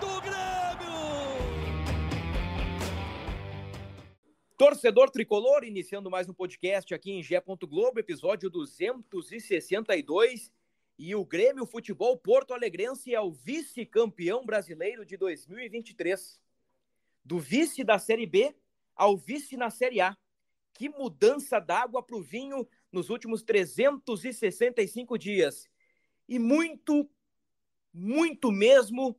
[0.00, 0.38] do Grêmio!
[4.56, 7.40] Torcedor tricolor, iniciando mais um podcast aqui em Gé.
[7.40, 10.52] Globo, episódio 262.
[10.98, 16.40] E o Grêmio Futebol Porto Alegrense é o vice-campeão brasileiro de 2023.
[17.24, 18.54] Do vice da Série B
[18.96, 20.16] ao vice na Série A.
[20.74, 25.68] Que mudança d'água para o vinho nos últimos 365 dias.
[26.28, 27.08] E muito,
[27.92, 29.16] muito mesmo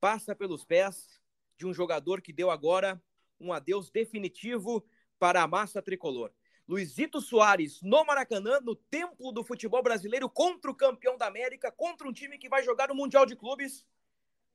[0.00, 1.20] passa pelos pés
[1.56, 3.02] de um jogador que deu agora
[3.40, 4.84] um adeus definitivo
[5.18, 6.32] para a massa tricolor.
[6.66, 12.06] Luizito Soares no Maracanã, no templo do futebol brasileiro, contra o campeão da América, contra
[12.06, 13.86] um time que vai jogar no Mundial de Clubes.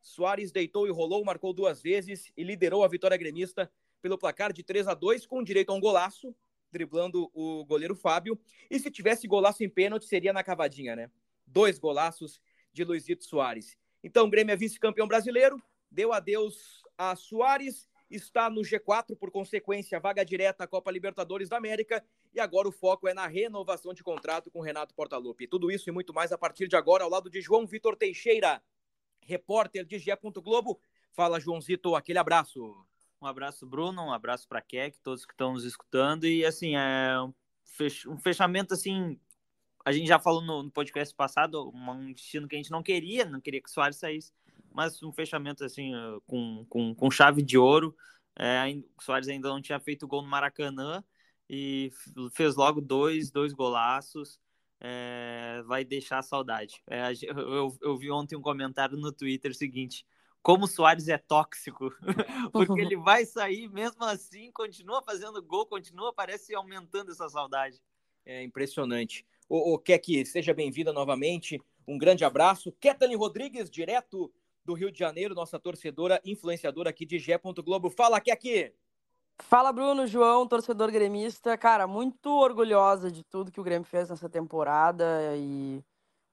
[0.02, 4.62] Soares deitou e rolou, marcou duas vezes e liderou a vitória gremista pelo placar de
[4.62, 6.36] 3 a 2 com direito a um golaço,
[6.72, 8.40] driblando o goleiro Fábio.
[8.70, 11.10] E se tivesse golaço em pênalti, seria na cavadinha, né?
[11.48, 12.40] Dois golaços
[12.72, 13.78] de Luizito Soares.
[14.04, 20.00] Então, o Grêmio é vice-campeão brasileiro, deu adeus a Soares está no G4, por consequência,
[20.00, 22.04] vaga direta à Copa Libertadores da América.
[22.34, 25.48] E agora o foco é na renovação de contrato com Renato Portaluppi.
[25.48, 28.62] Tudo isso e muito mais a partir de agora, ao lado de João Vitor Teixeira,
[29.22, 30.12] repórter de GE.
[30.36, 30.80] Globo.
[31.12, 32.76] Fala, Joãozito, aquele abraço.
[33.22, 36.26] Um abraço, Bruno, um abraço para Keck, todos que estão nos escutando.
[36.26, 37.16] E assim, é
[38.08, 39.20] um fechamento assim.
[39.86, 43.42] A gente já falou no, podcast passado, um destino que a gente não queria, não
[43.42, 44.32] queria que o Soares saísse
[44.74, 45.92] mas um fechamento assim
[46.26, 47.96] com, com, com chave de ouro.
[48.38, 48.64] É,
[48.98, 51.04] o Soares ainda não tinha feito gol no Maracanã
[51.50, 51.92] e
[52.34, 54.40] fez logo dois, dois golaços.
[54.82, 56.84] É, vai deixar saudade.
[56.90, 60.06] É, eu, eu vi ontem um comentário no Twitter seguinte:
[60.42, 61.90] como o Soares é tóxico,
[62.52, 67.82] porque ele vai sair mesmo assim, continua fazendo gol, continua, parece aumentando essa saudade.
[68.26, 69.26] É impressionante.
[69.50, 71.62] O, o Keck, seja bem-vinda novamente.
[71.88, 72.74] Um grande abraço.
[72.80, 74.32] Kathleen Rodrigues, direto
[74.64, 77.38] do Rio de Janeiro, nossa torcedora, influenciadora aqui de Gé.
[77.38, 77.90] Globo.
[77.90, 78.74] Fala aqui!
[79.40, 81.58] Fala, Bruno, João, torcedor gremista.
[81.58, 85.84] Cara, muito orgulhosa de tudo que o Grêmio fez nessa temporada e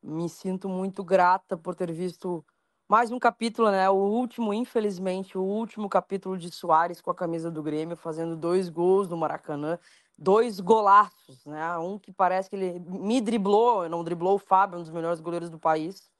[0.03, 2.45] me sinto muito grata por ter visto
[2.89, 3.89] mais um capítulo, né?
[3.89, 8.69] O último, infelizmente, o último capítulo de Soares com a camisa do Grêmio, fazendo dois
[8.69, 9.79] gols no Maracanã,
[10.21, 11.79] dois golaços, né?
[11.79, 15.49] Um que parece que ele me driblou, não driblou o Fábio, um dos melhores goleiros
[15.49, 16.11] do país.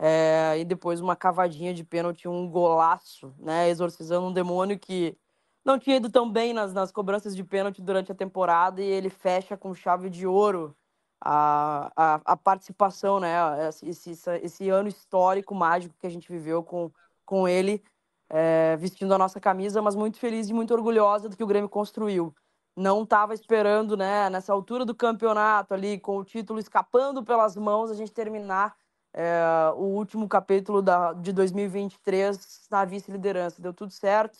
[0.00, 3.68] É, e depois uma cavadinha de pênalti, um golaço, né?
[3.68, 5.16] Exorcizando um demônio que
[5.64, 9.10] não tinha ido tão bem nas, nas cobranças de pênalti durante a temporada e ele
[9.10, 10.76] fecha com chave de ouro
[11.20, 13.34] a, a, a participação, né?
[13.68, 16.92] Esse, esse, esse, ano histórico, mágico que a gente viveu com,
[17.24, 17.82] com ele,
[18.30, 21.68] é, vestindo a nossa camisa, mas muito feliz e muito orgulhosa do que o Grêmio
[21.68, 22.34] construiu.
[22.78, 27.90] Não estava esperando, né, nessa altura do campeonato ali, com o título escapando pelas mãos,
[27.90, 28.76] a gente terminar
[29.12, 29.42] é,
[29.74, 33.60] o último capítulo da, de 2023 na vice-liderança.
[33.60, 34.38] Deu tudo certo.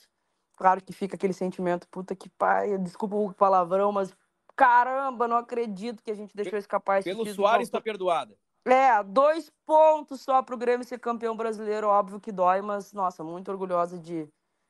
[0.56, 4.14] Claro que fica aquele sentimento, puta que pai, desculpa o palavrão, mas
[4.54, 8.36] caramba, não acredito que a gente deixou escapar esse Pelo Soares está perdoada.
[8.64, 13.24] É, dois pontos só para o Grêmio ser campeão brasileiro, óbvio que dói, mas nossa,
[13.24, 14.28] muito orgulhosa de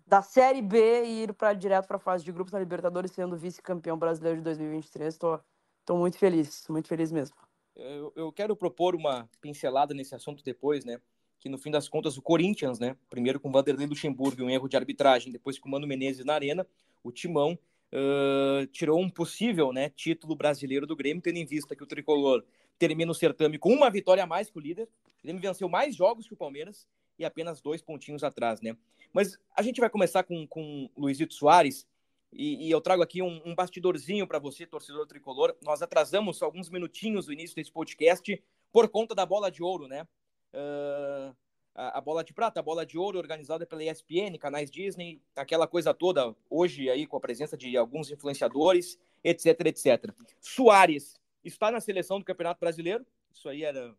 [0.08, 3.36] da Série B e ir para direto para a fase de grupos na Libertadores sendo
[3.36, 5.14] vice-campeão brasileiro de 2023.
[5.14, 5.42] Estou
[5.90, 7.36] muito feliz, muito feliz mesmo
[7.78, 11.00] eu, eu quero propor uma pincelada nesse assunto depois, né?
[11.38, 12.96] Que no fim das contas o Corinthians, né?
[13.08, 16.66] Primeiro com Vanderlei Luxemburgo, um erro de arbitragem, depois com o Mano Menezes na arena,
[17.04, 17.56] o Timão
[17.92, 19.90] uh, tirou um possível, né?
[19.90, 22.44] Título brasileiro do Grêmio, tendo em vista que o tricolor
[22.78, 24.88] termina o certame com uma vitória a mais que o líder.
[25.20, 26.86] O Grêmio venceu mais jogos que o Palmeiras
[27.18, 28.76] e apenas dois pontinhos atrás, né?
[29.12, 31.86] Mas a gente vai começar com, com Luizito Soares.
[32.32, 35.56] E, e eu trago aqui um, um bastidorzinho para você, torcedor tricolor.
[35.62, 40.06] Nós atrasamos alguns minutinhos o início desse podcast por conta da bola de ouro, né?
[40.52, 41.34] Uh,
[41.74, 45.66] a, a, bola de prata, a bola de ouro organizada pela ESPN, canais Disney, aquela
[45.66, 50.12] coisa toda, hoje aí com a presença de alguns influenciadores, etc, etc.
[50.40, 53.94] Soares está na seleção do Campeonato Brasileiro, isso aí era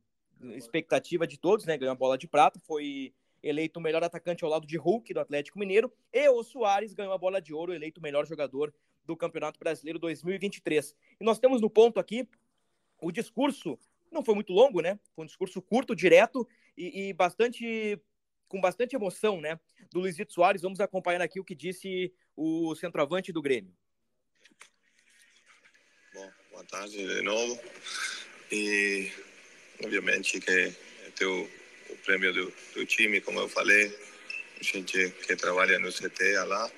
[0.56, 1.78] expectativa de todos, né?
[1.78, 5.20] Ganhou a bola de prata, foi eleito o melhor atacante ao lado de Hulk, do
[5.20, 8.74] Atlético Mineiro, e o Soares ganhou a bola de ouro, eleito o melhor jogador
[9.06, 10.96] do Campeonato Brasileiro 2023.
[11.20, 12.28] E nós temos no ponto aqui
[13.02, 13.80] o discurso,
[14.12, 15.00] não foi muito longo, né?
[15.16, 16.48] Foi um discurso curto, direto
[16.78, 18.00] e, e bastante
[18.48, 19.60] com bastante emoção, né?
[19.92, 20.64] Do Luizito Soares.
[20.64, 23.74] Vamos acompanhar aqui o que disse o centroavante do Grêmio.
[26.14, 27.60] Bom, boa tarde de novo.
[28.52, 29.12] E,
[29.84, 30.74] obviamente, que é
[31.16, 31.50] teu,
[31.90, 33.98] o prêmio do, do time, como eu falei,
[34.60, 36.72] a gente que trabalha no CT lá.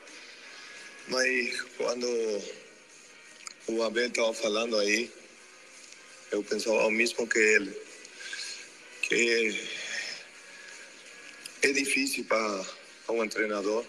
[1.08, 2.08] Mas quando
[3.68, 5.12] o Abel estava falando aí,
[6.32, 7.76] eu pensava o mesmo que ele,
[9.02, 9.60] que
[11.64, 12.66] é difícil para
[13.10, 13.86] um treinador,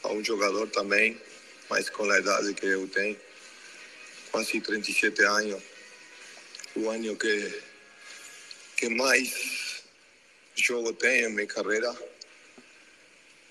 [0.00, 1.20] para um jogador também,
[1.68, 3.16] mas com a idade que eu tenho,
[4.30, 5.62] quase 37 anos,
[6.76, 7.62] o ano que,
[8.80, 9.84] que mais
[10.54, 11.94] jogo tenho em minha carreira,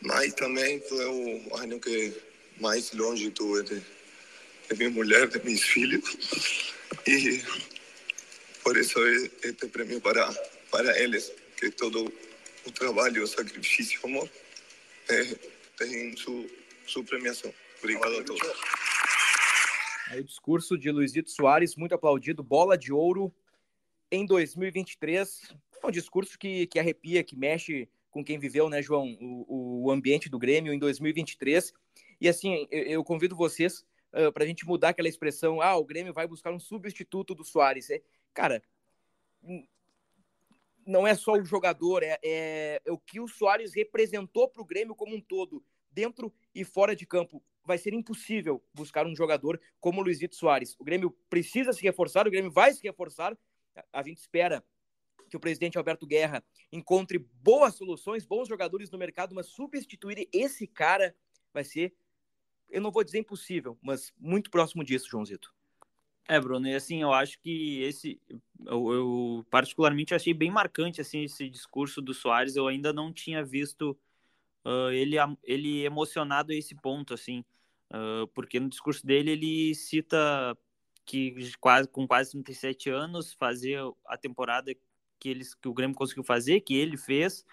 [0.01, 2.11] mas também foi o ano que
[2.59, 6.73] mais longe estou de, de minha mulher, de meus filhos,
[7.05, 7.43] e
[8.63, 8.99] por isso
[9.43, 10.33] este prêmio para,
[10.71, 12.11] para eles, que todo
[12.65, 14.29] o trabalho, o sacrifício, o amor,
[15.09, 15.23] é,
[15.77, 16.43] tem sua,
[16.87, 17.53] sua premiação.
[17.77, 18.49] Obrigado a todos.
[20.07, 23.31] Aí o discurso de Luizito Soares, muito aplaudido, bola de ouro
[24.11, 25.55] em 2023.
[25.81, 29.91] É um discurso que, que arrepia, que mexe com quem viveu, né, João, o, o
[29.91, 31.73] ambiente do Grêmio em 2023.
[32.19, 35.85] E assim, eu, eu convido vocês uh, para a gente mudar aquela expressão, ah, o
[35.85, 37.89] Grêmio vai buscar um substituto do Soares.
[37.89, 38.01] É,
[38.33, 38.61] cara,
[40.85, 44.65] não é só o jogador, é, é, é o que o Soares representou para o
[44.65, 47.43] Grêmio como um todo, dentro e fora de campo.
[47.63, 50.75] Vai ser impossível buscar um jogador como o Luizito Soares.
[50.79, 53.37] O Grêmio precisa se reforçar, o Grêmio vai se reforçar.
[53.93, 54.63] A gente espera
[55.29, 60.67] que o presidente Alberto Guerra encontre boas soluções, bons jogadores no mercado, mas substituir esse
[60.67, 61.15] cara
[61.53, 61.93] vai ser,
[62.69, 65.53] eu não vou dizer impossível, mas muito próximo disso, Joãozito.
[66.27, 68.21] É, Bruno, e assim, eu acho que esse,
[68.65, 73.43] eu, eu, particularmente achei bem marcante, assim, esse discurso do Soares, eu ainda não tinha
[73.43, 73.97] visto
[74.63, 77.43] uh, ele, ele emocionado a esse ponto, assim,
[77.91, 80.55] uh, porque no discurso dele ele cita
[81.09, 84.71] que quase, com quase 37 anos, fazer a temporada
[85.19, 87.43] que, eles, que o Grêmio conseguiu fazer, que ele fez,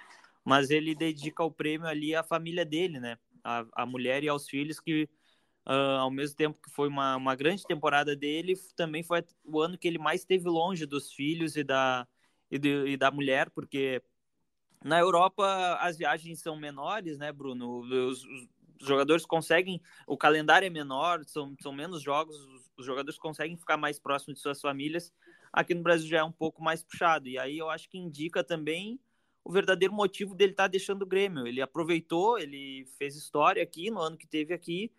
[0.44, 4.46] mas ele dedica o prêmio ali à família dele, né, a, a mulher e aos
[4.48, 5.08] filhos que
[5.68, 9.76] Uh, ao mesmo tempo que foi uma, uma grande temporada dele, também foi o ano
[9.76, 12.06] que ele mais esteve longe dos filhos e da,
[12.48, 12.56] e,
[12.92, 14.00] e da mulher, porque
[14.84, 17.80] na Europa as viagens são menores, né, Bruno?
[17.80, 18.48] Os, os,
[18.80, 23.76] jogadores conseguem, o calendário é menor, são, são menos jogos, os, os jogadores conseguem ficar
[23.76, 25.12] mais próximos de suas famílias.
[25.52, 28.44] Aqui no Brasil já é um pouco mais puxado, e aí eu acho que indica
[28.44, 29.00] também
[29.44, 31.46] o verdadeiro motivo dele estar tá deixando o Grêmio.
[31.46, 34.92] Ele aproveitou, ele fez história aqui no ano que teve aqui,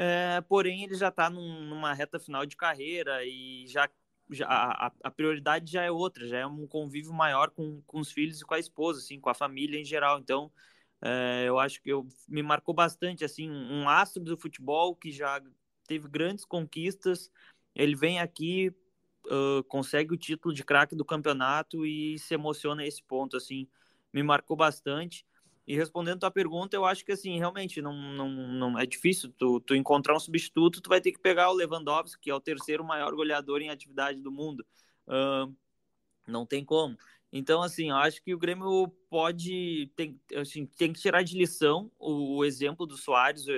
[0.00, 3.90] é, porém, ele já está num, numa reta final de carreira e já,
[4.30, 8.12] já a, a, prioridade já é outra, já é um convívio maior com, com os
[8.12, 10.20] filhos e com a esposa, assim, com a família em geral.
[10.20, 10.52] Então,
[11.00, 15.40] é, eu acho que eu, me marcou bastante, assim, um astro do futebol que já
[15.86, 17.30] teve grandes conquistas.
[17.74, 18.72] Ele vem aqui,
[19.26, 23.68] uh, consegue o título de craque do campeonato e se emociona a esse ponto, assim,
[24.12, 25.24] me marcou bastante.
[25.66, 29.60] E respondendo tua pergunta, eu acho que assim, realmente não, não, não é difícil tu,
[29.60, 32.82] tu encontrar um substituto, tu vai ter que pegar o Lewandowski, que é o terceiro
[32.82, 34.64] maior goleador em atividade do mundo.
[35.06, 35.54] Uh,
[36.26, 36.96] não tem como.
[37.32, 41.90] Então, assim, eu acho que o Grêmio pode, tem, assim, tem que tirar de lição
[41.98, 43.52] o, o exemplo do Soares, o,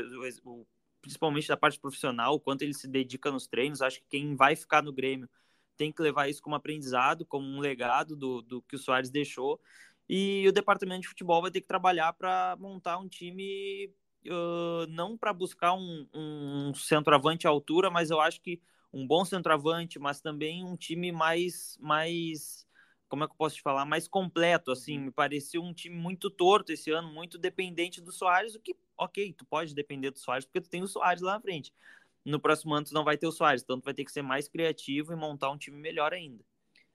[0.44, 0.66] o,
[1.00, 3.80] principalmente da parte profissional, o quanto ele se dedica nos treinos.
[3.80, 5.28] Acho que quem vai ficar no Grêmio
[5.76, 9.60] tem que levar isso como aprendizado, como um legado do, do que o Soares deixou.
[10.08, 13.86] E o departamento de futebol vai ter que trabalhar para montar um time,
[14.26, 18.60] uh, não para buscar um, um centroavante à altura, mas eu acho que
[18.92, 22.66] um bom centroavante, mas também um time mais, mais
[23.10, 26.30] como é que eu posso te falar, mais completo, assim, me pareceu um time muito
[26.30, 30.46] torto esse ano, muito dependente do Soares, o que, ok, tu pode depender do Soares,
[30.46, 31.74] porque tu tem o Soares lá na frente.
[32.24, 34.22] No próximo ano tu não vai ter o Soares, então tu vai ter que ser
[34.22, 36.42] mais criativo e montar um time melhor ainda.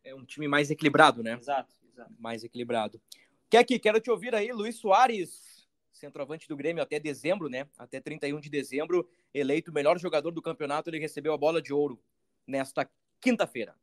[0.03, 1.37] É um time mais equilibrado, né?
[1.39, 1.75] Exato
[2.19, 3.01] mais equilibrado.
[3.49, 7.67] Quer que quero te ouvir aí, Luiz Soares, centroavante do Grêmio até dezembro, né?
[7.77, 11.73] Até 31 de dezembro, eleito o melhor jogador do campeonato, ele recebeu a bola de
[11.73, 12.01] ouro
[12.45, 12.89] nesta
[13.21, 13.75] quinta-feira.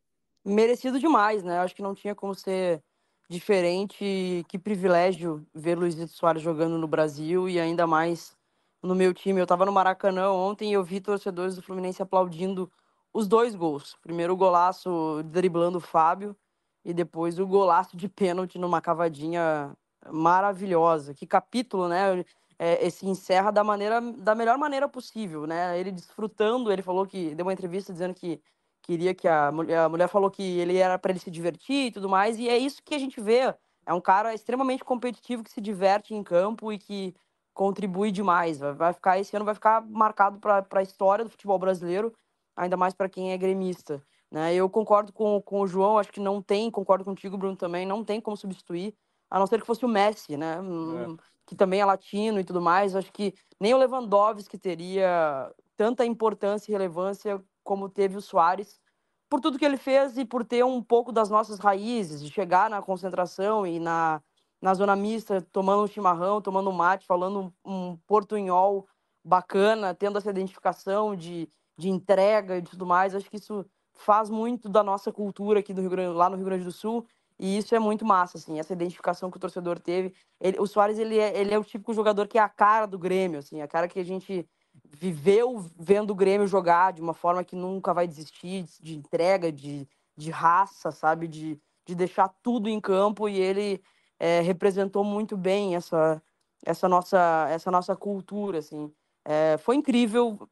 [0.45, 1.59] Merecido demais, né?
[1.61, 2.83] Acho que não tinha como ser
[3.29, 4.45] diferente.
[4.49, 8.37] Que privilégio ver Luizito Soares jogando no Brasil e ainda mais
[8.83, 9.41] no meu time.
[9.41, 12.71] Eu estava no Maracanã ontem e eu vi torcedores do Fluminense aplaudindo
[13.13, 13.97] os dois gols.
[14.03, 16.37] Primeiro o golaço driblando o Fábio
[16.85, 19.77] e depois o golaço de pênalti numa cavadinha
[20.11, 21.15] maravilhosa.
[21.15, 22.25] Que capítulo, né?
[22.59, 25.79] É, encerra da maneira da melhor maneira possível, né?
[25.79, 28.41] Ele desfrutando, ele falou que deu uma entrevista dizendo que
[28.83, 31.91] queria que a mulher, a mulher falou que ele era para ele se divertir e
[31.93, 35.51] tudo mais, e é isso que a gente vê é um cara extremamente competitivo que
[35.51, 37.15] se diverte em campo e que
[37.53, 38.59] contribui demais.
[38.59, 42.13] Vai, vai ficar esse ano vai ficar marcado para a história do futebol brasileiro,
[42.57, 44.03] ainda mais para quem é gremista.
[44.31, 44.55] Né?
[44.55, 48.05] Eu concordo com, com o João, acho que não tem, concordo contigo, Bruno, também, não
[48.05, 48.95] tem como substituir,
[49.31, 50.61] a não ser que fosse o Messi, né?
[50.61, 51.23] Hum, é.
[51.47, 52.95] Que também é latino e tudo mais.
[52.95, 58.81] Acho que nem o Lewandowski teria tanta importância e relevância como teve o Soares,
[59.29, 62.69] por tudo que ele fez e por ter um pouco das nossas raízes, de chegar
[62.69, 64.23] na concentração e na,
[64.61, 68.87] na zona mista, tomando um chimarrão, tomando um mate, falando um portunhol
[69.25, 73.15] bacana, tendo essa identificação de, de entrega e tudo mais.
[73.15, 73.65] Acho que isso
[73.95, 77.07] faz muito da nossa cultura aqui do Rio Grande, lá no Rio Grande do Sul.
[77.39, 80.15] E isso é muito massa, assim, essa identificação que o torcedor teve.
[80.41, 82.99] Ele, o Soares, ele é, ele é o típico jogador que é a cara do
[82.99, 84.47] Grêmio, assim, a cara que a gente
[84.91, 89.89] viveu vendo o Grêmio jogar de uma forma que nunca vai desistir, de entrega, de,
[90.17, 91.27] de raça, sabe?
[91.27, 93.83] De, de deixar tudo em campo e ele
[94.19, 96.23] é, representou muito bem essa,
[96.65, 98.93] essa, nossa, essa nossa cultura, assim.
[99.25, 100.49] É, foi incrível,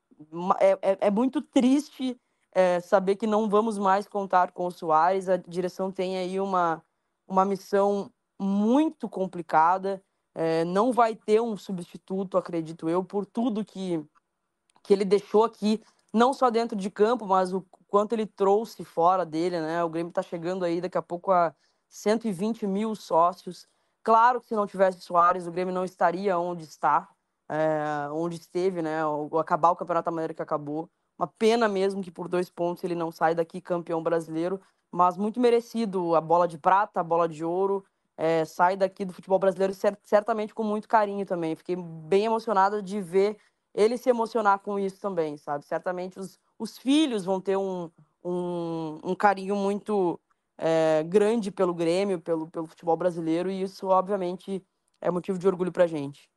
[0.59, 2.17] é, é, é muito triste
[2.53, 5.29] é, saber que não vamos mais contar com o Soares.
[5.29, 6.83] A direção tem aí uma,
[7.27, 10.03] uma missão muito complicada.
[10.35, 14.05] É, não vai ter um substituto, acredito eu, por tudo que,
[14.91, 15.81] que ele deixou aqui,
[16.13, 19.85] não só dentro de campo, mas o quanto ele trouxe fora dele, né?
[19.85, 21.55] O Grêmio está chegando aí daqui a pouco a
[21.89, 23.69] 120 mil sócios.
[24.03, 27.09] Claro que se não tivesse Soares, o Grêmio não estaria onde está,
[27.49, 29.07] é, onde esteve, né?
[29.07, 30.91] O, acabar o Campeonato da maneira que acabou.
[31.17, 35.39] Uma pena mesmo que por dois pontos ele não sai daqui campeão brasileiro, mas muito
[35.39, 37.85] merecido a bola de prata, a bola de ouro.
[38.17, 41.55] É, sai daqui do futebol brasileiro certamente com muito carinho também.
[41.55, 43.39] Fiquei bem emocionada de ver
[43.75, 45.65] ele se emocionar com isso também, sabe?
[45.65, 47.91] Certamente os, os filhos vão ter um,
[48.25, 50.19] um, um carinho muito
[50.59, 54.63] é, grande pelo Grêmio, pelo, pelo futebol brasileiro, e isso, obviamente,
[55.01, 56.31] é motivo de orgulho para gente.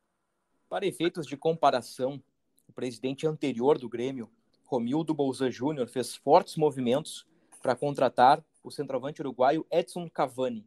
[0.70, 2.22] Para efeitos de comparação,
[2.68, 4.30] o presidente anterior do Grêmio,
[4.66, 7.28] Romildo Bolzan Júnior fez fortes movimentos
[7.62, 10.66] para contratar o centroavante uruguaio Edson Cavani,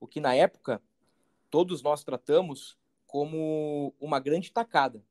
[0.00, 0.82] o que na época
[1.48, 5.02] todos nós tratamos como uma grande tacada.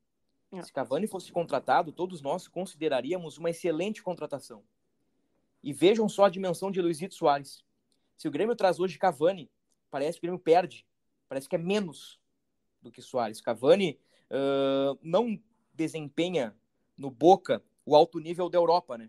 [0.52, 0.62] É.
[0.62, 4.64] Se Cavani fosse contratado, todos nós consideraríamos uma excelente contratação.
[5.62, 7.64] E vejam só a dimensão de Luizito Soares.
[8.16, 9.50] Se o Grêmio traz hoje Cavani,
[9.90, 10.86] parece que o Grêmio perde,
[11.28, 12.18] parece que é menos
[12.80, 13.40] do que Soares.
[13.40, 13.98] Cavani
[14.30, 15.40] uh, não
[15.74, 16.56] desempenha
[16.96, 19.08] no Boca o alto nível da Europa, né?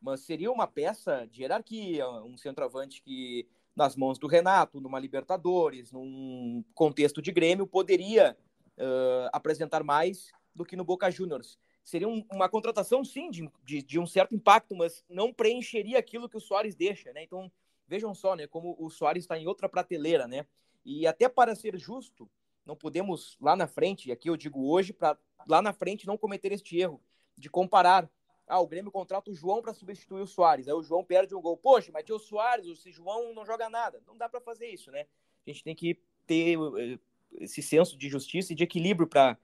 [0.00, 5.92] Mas seria uma peça de hierarquia, um centroavante que, nas mãos do Renato, numa Libertadores,
[5.92, 8.36] num contexto de Grêmio, poderia
[8.76, 11.58] uh, apresentar mais do que no Boca Juniors.
[11.84, 16.28] Seria um, uma contratação, sim, de, de, de, um certo impacto, mas não preencheria aquilo
[16.28, 17.24] que o Soares deixa, né?
[17.24, 17.50] Então,
[17.88, 20.46] vejam só, né, como o Soares está em outra prateleira, né?
[20.84, 22.30] E até para ser justo,
[22.64, 26.52] não podemos lá na frente, aqui eu digo hoje, para lá na frente não cometer
[26.52, 27.00] este erro
[27.36, 28.08] de comparar.
[28.46, 30.68] Ah, o Grêmio contrata o João para substituir o Soares.
[30.68, 31.56] Aí o João perde um gol.
[31.56, 34.02] Poxa, mas tinha o Soares, o João não joga nada.
[34.06, 35.06] Não dá para fazer isso, né?
[35.46, 36.98] A gente tem que ter eh,
[37.40, 39.38] esse senso de justiça e de equilíbrio para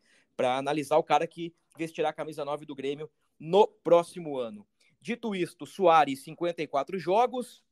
[0.45, 4.66] analisar o cara que vestirá a camisa 9 do Grêmio no próximo ano.
[5.00, 7.62] Dito isto, Soares, 54 jogos,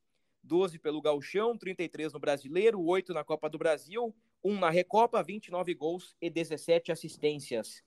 [0.43, 5.75] 12 pelo Gauchão, 33 no Brasileiro, 8 na Copa do Brasil, 1 na Recopa, 29
[5.75, 7.83] gols e 17 assistências.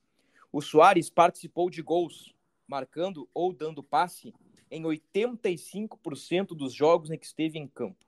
[0.51, 2.35] O Soares participou de gols,
[2.67, 4.33] marcando ou dando passe
[4.69, 8.05] em 85% dos jogos em que esteve em campo.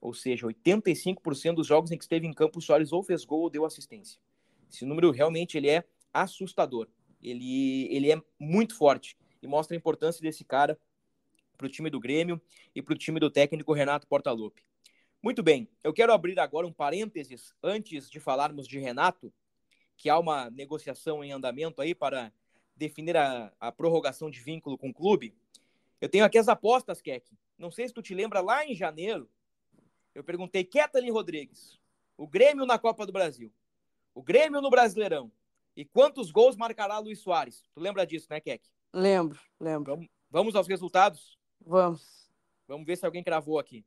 [0.00, 3.40] Ou seja, 85% dos jogos em que esteve em campo, o Soares ou fez gol
[3.40, 4.20] ou deu assistência.
[4.70, 6.88] Esse número realmente ele é assustador.
[7.22, 10.78] Ele, ele é muito forte e mostra a importância desse cara
[11.56, 12.40] para o time do Grêmio
[12.74, 14.64] e para o time do técnico Renato Portaluppi.
[15.22, 19.32] Muito bem, eu quero abrir agora um parênteses antes de falarmos de Renato,
[19.96, 22.32] que há uma negociação em andamento aí para
[22.76, 25.34] definir a, a prorrogação de vínculo com o clube.
[26.00, 27.26] Eu tenho aqui as apostas, Keck.
[27.58, 29.28] Não sei se tu te lembra, lá em janeiro,
[30.14, 31.80] eu perguntei, Ketlin Rodrigues,
[32.16, 33.50] o Grêmio na Copa do Brasil,
[34.16, 35.30] o Grêmio no Brasileirão,
[35.76, 37.62] e quantos gols marcará Luiz Soares?
[37.74, 38.66] Tu lembra disso, né, Keck?
[38.90, 39.94] Lembro, lembro.
[39.94, 41.38] Vamos, vamos aos resultados?
[41.60, 42.32] Vamos.
[42.66, 43.84] Vamos ver se alguém cravou aqui.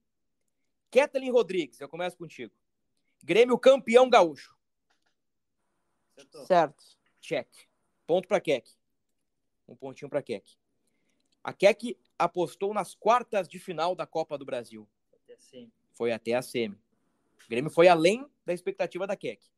[0.92, 2.54] Ketlin Rodrigues, eu começo contigo.
[3.24, 4.56] Grêmio campeão gaúcho.
[6.46, 6.84] Certo.
[7.20, 7.50] Check.
[8.06, 8.70] Ponto para Keck.
[9.68, 10.60] Um pontinho para Keck.
[11.44, 14.88] A Keck apostou nas quartas de final da Copa do Brasil.
[15.94, 16.76] Foi até a semi.
[16.76, 19.50] O Grêmio foi além da expectativa da Keck.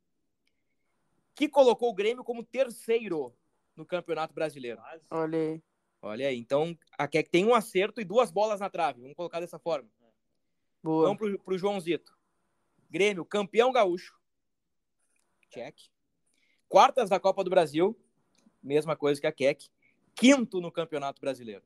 [1.35, 3.33] Que colocou o Grêmio como terceiro
[3.75, 4.81] no Campeonato Brasileiro.
[5.09, 5.63] Olha aí.
[6.01, 6.37] Olha aí.
[6.37, 9.01] Então, a Keck tem um acerto e duas bolas na trave.
[9.01, 9.89] Vamos colocar dessa forma.
[10.83, 11.03] Boa.
[11.03, 12.17] Vamos pro, pro Joãozito.
[12.89, 14.19] Grêmio, campeão gaúcho.
[15.49, 15.77] Check.
[16.67, 17.97] Quartas da Copa do Brasil,
[18.63, 19.69] mesma coisa que a Keck.
[20.15, 21.63] Quinto no Campeonato Brasileiro.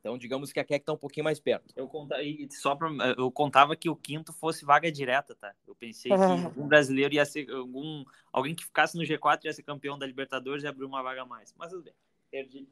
[0.00, 1.74] Então, digamos que a Keck está um pouquinho mais perto.
[1.76, 2.16] Eu, conta,
[2.50, 2.88] só pra,
[3.18, 5.54] eu contava que o quinto fosse vaga direta, tá?
[5.68, 7.50] Eu pensei que algum brasileiro ia ser.
[7.50, 11.22] Algum, alguém que ficasse no G4 ia ser campeão da Libertadores e abrir uma vaga
[11.22, 11.54] a mais.
[11.58, 11.94] Mas tudo bem.
[12.30, 12.66] Perdi.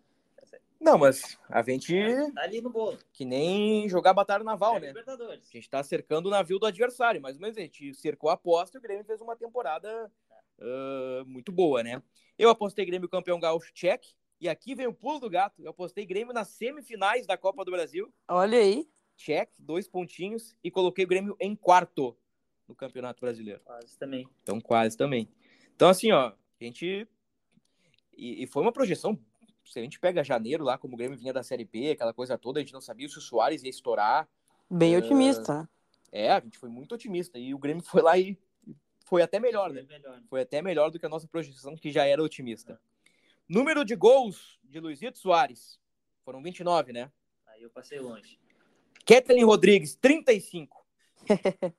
[0.81, 1.93] Não, mas a gente.
[2.35, 2.97] Tá ali no bolo.
[3.13, 4.87] Que nem jogar batalha naval, É né?
[4.89, 5.49] Libertadores.
[5.49, 8.35] A gente tá cercando o navio do adversário, mais ou menos a gente cercou a
[8.35, 10.11] aposta e o Grêmio fez uma temporada
[10.59, 12.01] uh, muito boa, né?
[12.39, 14.05] Eu apostei Grêmio campeão gaúcho check,
[14.41, 15.63] e aqui vem o pulo do gato.
[15.63, 18.89] Eu apostei Grêmio nas semifinais da Copa do Brasil, Olha aí.
[19.17, 22.17] check, dois pontinhos, e coloquei o Grêmio em quarto
[22.69, 23.61] no Campeonato Brasileiro.
[23.65, 24.29] Quase também.
[24.43, 25.29] Então, quase também.
[25.75, 27.07] Então, assim, ó, a gente.
[28.17, 29.19] E, e foi uma projeção.
[29.65, 32.39] Se a gente pega janeiro lá, como o Grêmio vinha da Série B, aquela coisa
[32.39, 34.29] toda, a gente não sabia se o Soares ia estourar.
[34.71, 34.99] Bem É.
[34.99, 35.63] otimista.
[35.63, 35.69] né?
[36.11, 37.39] É, a gente foi muito otimista.
[37.39, 38.39] E o Grêmio foi lá e
[39.05, 39.83] foi até melhor, né?
[39.83, 40.23] Melhor.
[40.29, 42.81] Foi até melhor do que a nossa projeção, que já era otimista.
[43.49, 45.81] Número de gols de Luizito Soares.
[46.25, 47.11] Foram 29, né?
[47.47, 48.39] Aí eu passei longe.
[49.07, 50.87] Kathleen Rodrigues, 35.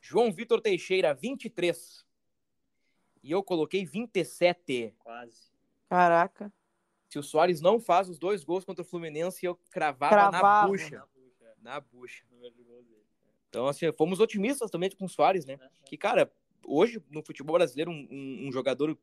[0.00, 2.04] João Vitor Teixeira, 23.
[3.22, 4.94] E eu coloquei 27.
[4.98, 5.52] Quase.
[5.88, 6.52] Caraca.
[7.08, 10.68] Se o Soares não faz os dois gols contra o Fluminense, eu cravava, na Cravava.
[10.68, 11.04] bucha.
[11.60, 12.24] Na bucha.
[13.48, 15.58] Então, assim, fomos otimistas também com o Soares, né?
[15.84, 16.32] Que, cara,
[16.66, 18.98] hoje no futebol brasileiro, um, um- um jogador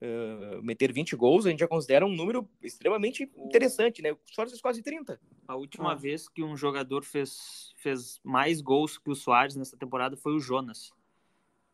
[0.00, 4.12] eh, meter 20 gols, a gente já considera um número extremamente interessante, né?
[4.12, 5.20] O Soares fez quase 30.
[5.48, 5.94] A última Ah.
[5.94, 10.40] vez que um jogador fez, fez mais gols que o Soares nessa temporada foi o
[10.40, 10.92] Jonas.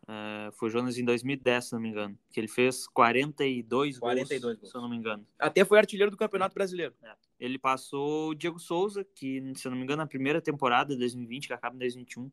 [0.08, 2.18] É, foi o Jonas em 2010, se não me engano.
[2.32, 4.70] Que ele fez 42, 42 gols, gols.
[4.70, 5.24] se eu não me engano.
[5.38, 6.94] Até foi artilheiro do Campeonato Brasileiro.
[7.38, 10.98] Ele passou o Diego Souza, que, se eu não me engano, na primeira temporada de
[10.98, 12.30] 2020, que acaba em 2021,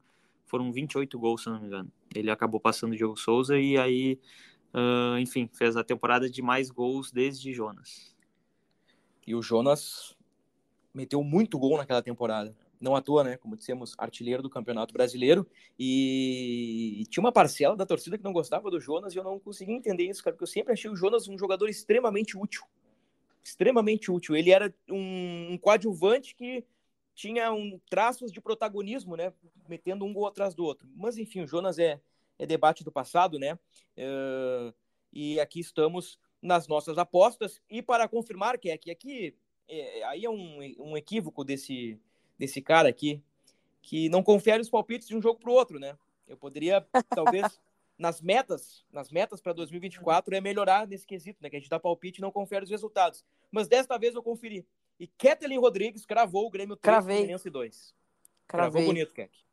[0.48, 1.91] foram 28 gols, se eu não me engano.
[2.15, 4.19] Ele acabou passando o Diego Souza e aí,
[4.73, 8.15] ah, enfim, fez a temporada de mais gols desde Jonas.
[9.25, 10.15] E o Jonas
[10.93, 12.56] meteu muito gol naquela temporada.
[12.80, 13.38] Não à toa, né?
[13.38, 15.47] Como dissemos, artilheiro do Campeonato Brasileiro.
[15.80, 17.01] E...
[17.01, 19.75] e tinha uma parcela da torcida que não gostava do Jonas e eu não conseguia
[19.75, 22.63] entender isso, cara, porque eu sempre achei o Jonas um jogador extremamente útil.
[23.43, 24.36] Extremamente útil.
[24.36, 26.63] Ele era um, um coadjuvante que
[27.15, 29.34] tinha um traços de protagonismo, né?
[29.67, 30.88] Metendo um gol atrás do outro.
[30.95, 31.99] Mas enfim, o Jonas é,
[32.39, 33.58] é debate do passado, né?
[33.95, 34.73] Eh,
[35.12, 37.62] e aqui estamos nas nossas apostas.
[37.69, 39.36] E para confirmar que é que aqui
[39.67, 42.00] é, aí é um, um equívoco desse,
[42.38, 43.21] desse cara aqui,
[43.82, 45.97] que não confere os palpites de um jogo para o outro, né?
[46.28, 47.60] Eu poderia, talvez,
[47.97, 51.50] nas metas, nas metas para 2024 é melhorar nesse quesito, né?
[51.50, 53.26] Que a gente dá palpite e não confere os resultados.
[53.52, 54.65] Mas desta vez eu conferi.
[55.00, 57.17] E Ketelin Rodrigues cravou o Grêmio 3, Cravei.
[57.17, 57.95] Fluminense 2.
[58.47, 59.46] Cravou bonito, Kek.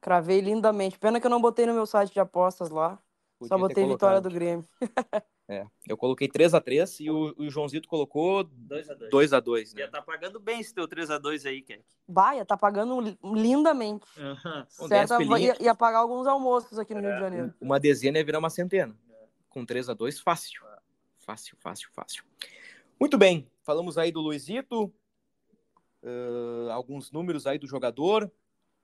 [0.00, 0.98] Cravei lindamente.
[0.98, 2.98] Pena que eu não botei no meu site de apostas lá.
[3.38, 4.66] Podia Só botei vitória do Grêmio.
[5.48, 9.10] É, eu coloquei 3x3 e o, o Joãozito colocou 2x2.
[9.12, 9.82] 2x2, né?
[9.82, 11.84] Já tá pagando bem esse teu 3x2 aí, Keck.
[12.08, 14.04] Baia, tá pagando li- lindamente.
[14.76, 15.38] Com Certo, 10 pilinha.
[15.38, 17.54] ia, ia pagar alguns almoços aqui no Rio de Janeiro.
[17.60, 18.92] Uma dezena ia virar uma centena.
[19.48, 20.64] Com 3 a 2 fácil.
[21.18, 22.24] Fácil, fácil, fácil.
[22.98, 23.48] Muito bem.
[23.62, 24.92] Falamos aí do Luizito.
[26.02, 28.28] ãh, alguns números aí do jogador.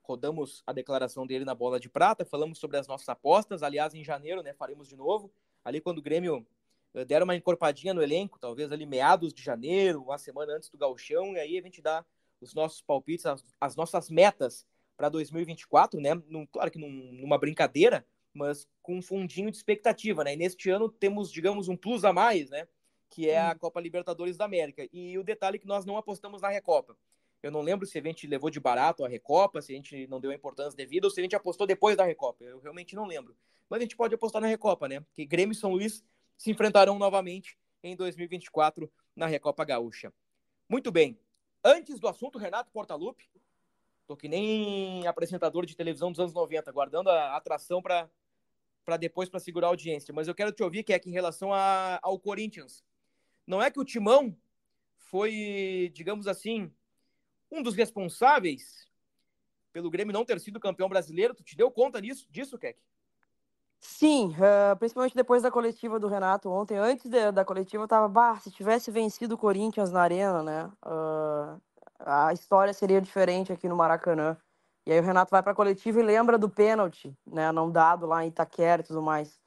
[0.03, 2.25] Rodamos a declaração dele na bola de prata.
[2.25, 3.63] Falamos sobre as nossas apostas.
[3.63, 4.53] Aliás, em janeiro, né?
[4.53, 5.33] Faremos de novo.
[5.65, 6.47] Ali quando o Grêmio
[6.95, 10.77] eh, der uma encorpadinha no elenco, talvez ali meados de janeiro, uma semana antes do
[10.77, 12.05] gauchão, e aí a gente dá
[12.41, 16.15] os nossos palpites, as, as nossas metas para 2024, né?
[16.29, 20.35] Num, claro que num- numa brincadeira, mas com um fundinho de expectativa, né?
[20.35, 22.67] E neste ano temos, digamos, um plus a mais, né?
[23.09, 24.89] Que é a Copa Libertadores da América.
[24.93, 26.97] E o detalhe é que nós não apostamos na Recopa.
[27.43, 30.21] Eu não lembro se a gente levou de barato a Recopa, se a gente não
[30.21, 32.45] deu a importância devida ou se a gente apostou depois da Recopa.
[32.45, 33.37] Eu realmente não lembro.
[33.69, 35.05] Mas a gente pode apostar na Recopa, né?
[35.15, 36.05] Que Grêmio e São Luís
[36.37, 40.13] se enfrentarão novamente em 2024 na Recopa Gaúcha.
[40.69, 41.19] Muito bem.
[41.65, 43.29] Antes do assunto, Renato Portaluppi,
[44.07, 48.09] tô que nem apresentador de televisão dos anos 90, guardando a atração para
[48.85, 51.13] para depois para segurar a audiência, mas eu quero te ouvir que é que em
[51.13, 52.85] relação a, ao Corinthians.
[53.47, 54.37] Não é que o Timão
[54.99, 56.73] foi, digamos assim,
[57.53, 58.89] um dos responsáveis
[59.73, 61.35] pelo Grêmio não ter sido campeão brasileiro?
[61.35, 62.81] Tu te deu conta disso, disso Keck?
[63.79, 66.79] Sim, eh, principalmente depois da coletiva do Renato ontem.
[66.79, 70.71] Antes de- da coletiva, eu tava, bah, se tivesse vencido o Corinthians na Arena, né?
[72.05, 74.37] ah, a história seria diferente aqui no Maracanã.
[74.87, 77.53] E aí o Renato vai pra coletiva e lembra do pênalti, né?
[77.53, 79.41] Não dado lá em Itaquera e tudo mais.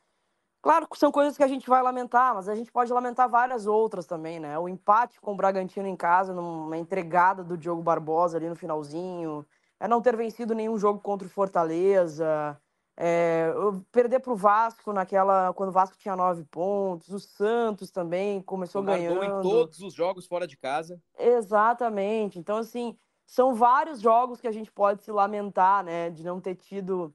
[0.65, 3.67] Claro que são coisas que a gente vai lamentar, mas a gente pode lamentar várias
[3.67, 4.57] outras também, né?
[4.57, 9.45] O empate com o Bragantino em casa, numa entregada do Diogo Barbosa ali no finalzinho.
[9.79, 12.59] É não ter vencido nenhum jogo contra o Fortaleza.
[12.97, 13.53] É,
[13.91, 18.81] perder para o Vasco naquela quando o Vasco tinha nove pontos, o Santos também começou
[18.81, 20.99] ganhando em todos os jogos fora de casa.
[21.15, 22.39] Exatamente.
[22.39, 22.97] Então assim
[23.27, 27.13] são vários jogos que a gente pode se lamentar, né, de não ter tido,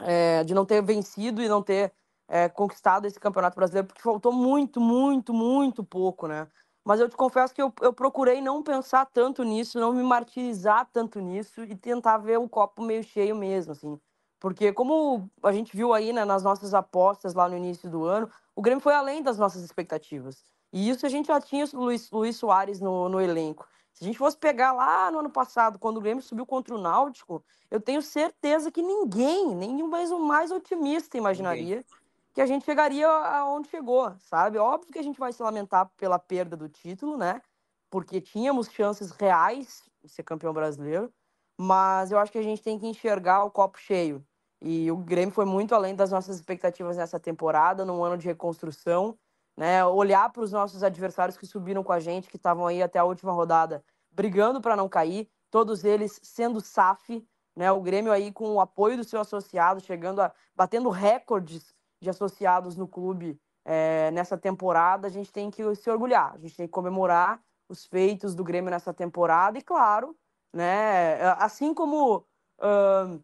[0.00, 1.92] é, de não ter vencido e não ter
[2.28, 6.48] é, conquistado esse campeonato brasileiro, porque faltou muito, muito, muito pouco, né?
[6.84, 10.88] Mas eu te confesso que eu, eu procurei não pensar tanto nisso, não me martirizar
[10.92, 14.00] tanto nisso e tentar ver o copo meio cheio mesmo, assim.
[14.40, 18.28] Porque como a gente viu aí né, nas nossas apostas lá no início do ano,
[18.56, 20.44] o Grêmio foi além das nossas expectativas.
[20.72, 23.64] E isso a gente já tinha o Luiz, Luiz Soares no, no elenco.
[23.92, 26.80] Se a gente fosse pegar lá no ano passado, quando o Grêmio subiu contra o
[26.80, 31.84] Náutico, eu tenho certeza que ninguém, nem mais o mais otimista imaginaria ninguém.
[32.32, 34.58] Que a gente chegaria aonde chegou, sabe?
[34.58, 37.42] Óbvio que a gente vai se lamentar pela perda do título, né?
[37.90, 41.12] Porque tínhamos chances reais de ser campeão brasileiro,
[41.58, 44.24] mas eu acho que a gente tem que enxergar o copo cheio.
[44.60, 49.18] E o Grêmio foi muito além das nossas expectativas nessa temporada, num ano de reconstrução.
[49.56, 49.84] Né?
[49.84, 53.04] Olhar para os nossos adversários que subiram com a gente, que estavam aí até a
[53.04, 57.22] última rodada, brigando para não cair, todos eles sendo SAF,
[57.54, 57.70] né?
[57.70, 62.76] O Grêmio aí com o apoio do seu associado, chegando a batendo recordes de associados
[62.76, 66.72] no clube é, nessa temporada, a gente tem que se orgulhar, a gente tem que
[66.72, 70.16] comemorar os feitos do Grêmio nessa temporada e claro,
[70.52, 71.22] né?
[71.38, 72.16] Assim como
[72.58, 73.22] uh,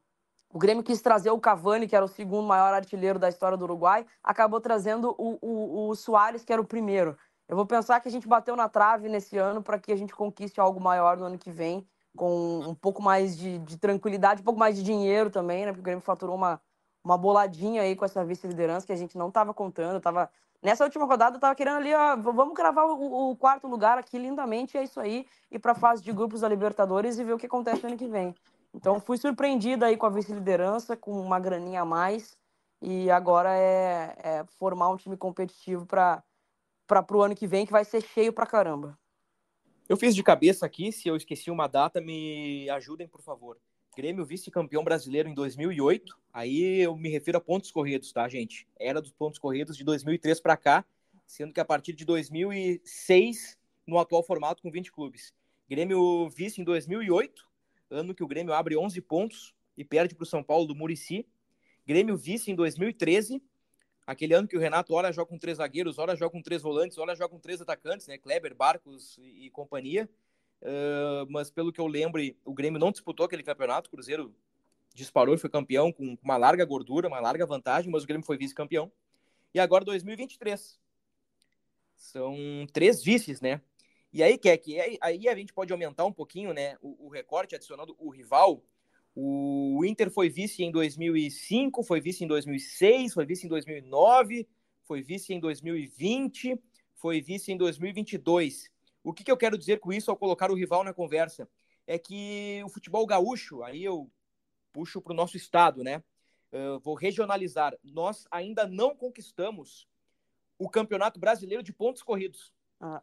[0.52, 3.64] o Grêmio quis trazer o Cavani, que era o segundo maior artilheiro da história do
[3.64, 7.18] Uruguai, acabou trazendo o, o, o Soares, que era o primeiro.
[7.48, 10.14] Eu vou pensar que a gente bateu na trave nesse ano para que a gente
[10.14, 11.84] conquiste algo maior no ano que vem,
[12.16, 15.72] com um pouco mais de, de, tranquilidade, um pouco mais de dinheiro também, né?
[15.72, 16.60] Porque o Grêmio faturou uma,
[17.04, 20.00] uma boladinha aí com essa vice-liderança que a gente não estava contando.
[20.00, 20.30] Tava...
[20.62, 24.18] Nessa última rodada, eu estava querendo ali, ó, vamos gravar o, o, quarto lugar aqui
[24.18, 27.38] lindamente, é isso aí, e para a fase de grupos da Libertadores e ver o
[27.38, 28.34] que acontece no ano que vem.
[28.74, 32.36] Então fui surpreendida aí com a vice-liderança, com uma graninha a mais.
[32.80, 36.22] E agora é, é formar um time competitivo para
[37.10, 38.98] o ano que vem, que vai ser cheio pra caramba.
[39.88, 43.58] Eu fiz de cabeça aqui, se eu esqueci uma data, me ajudem, por favor.
[43.98, 46.16] Grêmio vice-campeão brasileiro em 2008.
[46.32, 48.64] Aí eu me refiro a pontos corridos, tá, gente?
[48.78, 50.84] Era dos pontos corridos de 2003 para cá,
[51.26, 55.34] sendo que a partir de 2006, no atual formato com 20 clubes.
[55.68, 57.44] Grêmio vice em 2008,
[57.90, 61.26] ano que o Grêmio abre 11 pontos e perde para o São Paulo do Murici.
[61.84, 63.42] Grêmio vice em 2013,
[64.06, 66.98] aquele ano que o Renato ora joga com três zagueiros, ora joga com três volantes,
[66.98, 68.16] ora joga com três atacantes, né?
[68.16, 70.08] Kleber, Barcos e, e companhia.
[70.60, 74.34] Uh, mas pelo que eu lembro, o Grêmio não disputou aquele campeonato, o Cruzeiro
[74.94, 78.36] disparou e foi campeão com uma larga gordura, uma larga vantagem, mas o Grêmio foi
[78.36, 78.90] vice-campeão.
[79.54, 80.78] E agora 2023.
[81.96, 82.36] São
[82.72, 83.60] três vices, né?
[84.12, 87.54] E aí, Keck, aí, aí a gente pode aumentar um pouquinho né, o, o recorte,
[87.54, 88.64] adicionando o rival.
[89.14, 94.48] O Inter foi vice em 2005, foi vice em 2006, foi vice em 2009,
[94.84, 96.58] foi vice em 2020,
[96.94, 98.70] foi vice em 2022.
[99.08, 101.48] O que, que eu quero dizer com isso ao colocar o rival na conversa?
[101.86, 104.10] É que o futebol gaúcho, aí eu
[104.72, 106.02] puxo para o nosso estado, né?
[106.52, 107.76] Uh, vou regionalizar.
[107.82, 109.88] Nós ainda não conquistamos
[110.58, 112.52] o Campeonato Brasileiro de Pontos Corridos.
[112.80, 113.02] Ah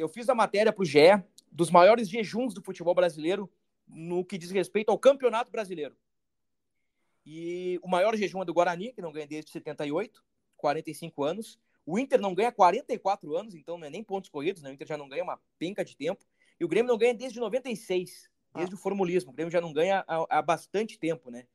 [0.00, 3.50] eu fiz a matéria para o GE dos maiores jejuns do futebol brasileiro
[3.86, 5.96] no que diz respeito ao campeonato brasileiro.
[7.26, 10.24] E o maior jejum é do Guarani, que não ganha desde 78,
[10.56, 11.58] 45 anos.
[11.84, 14.70] O Inter não ganha 44 anos, então não é nem pontos corridos, né?
[14.70, 16.24] O Inter já não ganha uma penca de tempo.
[16.58, 18.76] E o Grêmio não ganha desde 96, desde ah.
[18.76, 19.30] o formulismo.
[19.30, 21.46] O Grêmio já não ganha há, há bastante tempo, né?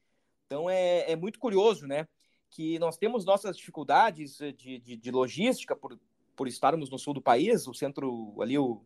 [0.46, 2.08] Então é, é, muito curioso, né?
[2.50, 6.00] Que nós temos nossas dificuldades de, de, de logística por,
[6.36, 8.82] por estarmos no sul do país, o centro ali, o,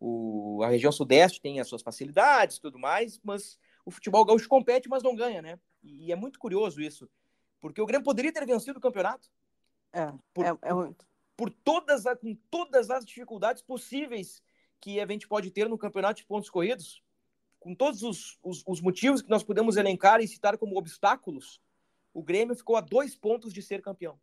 [0.00, 4.88] o, a região sudeste tem as suas facilidades tudo mais, mas o futebol gaúcho compete,
[4.88, 5.58] mas não ganha, né?
[5.82, 7.08] E é muito curioso isso,
[7.60, 9.30] porque o Grêmio poderia ter vencido o campeonato.
[9.96, 10.94] É, por, é, é.
[11.34, 14.42] Por todas, com todas as dificuldades possíveis
[14.78, 17.02] que a gente pode ter no campeonato de pontos corridos,
[17.58, 21.60] com todos os, os, os motivos que nós podemos elencar e citar como obstáculos,
[22.12, 24.20] o Grêmio ficou a dois pontos de ser campeão.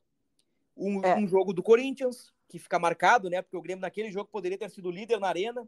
[0.78, 1.16] Um, é.
[1.16, 3.42] um jogo do Corinthians, que fica marcado, né?
[3.42, 5.68] Porque o Grêmio naquele jogo poderia ter sido líder na arena.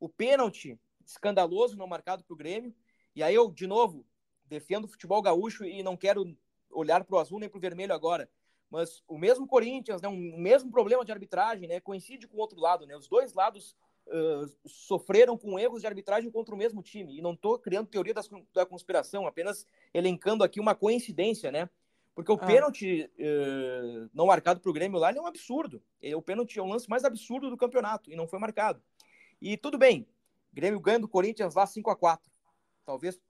[0.00, 2.74] O pênalti escandaloso não marcado para o Grêmio.
[3.14, 4.04] E aí eu, de novo,
[4.46, 6.36] defendo o futebol gaúcho e não quero
[6.70, 8.28] olhar para o azul nem para o vermelho agora.
[8.70, 12.40] Mas o mesmo Corinthians, né, um, o mesmo problema de arbitragem, né, coincide com o
[12.40, 12.86] outro lado.
[12.86, 17.16] Né, os dois lados uh, sofreram com erros de arbitragem contra o mesmo time.
[17.16, 21.68] E não estou criando teoria das, da conspiração, apenas elencando aqui uma coincidência, né?
[22.14, 22.46] Porque o ah.
[22.46, 25.82] pênalti uh, não marcado para o Grêmio lá é um absurdo.
[26.00, 28.82] É, o pênalti é o lance mais absurdo do campeonato e não foi marcado.
[29.40, 30.06] E tudo bem,
[30.52, 32.30] Grêmio ganha do Corinthians lá 5 a 4
[32.84, 33.20] Talvez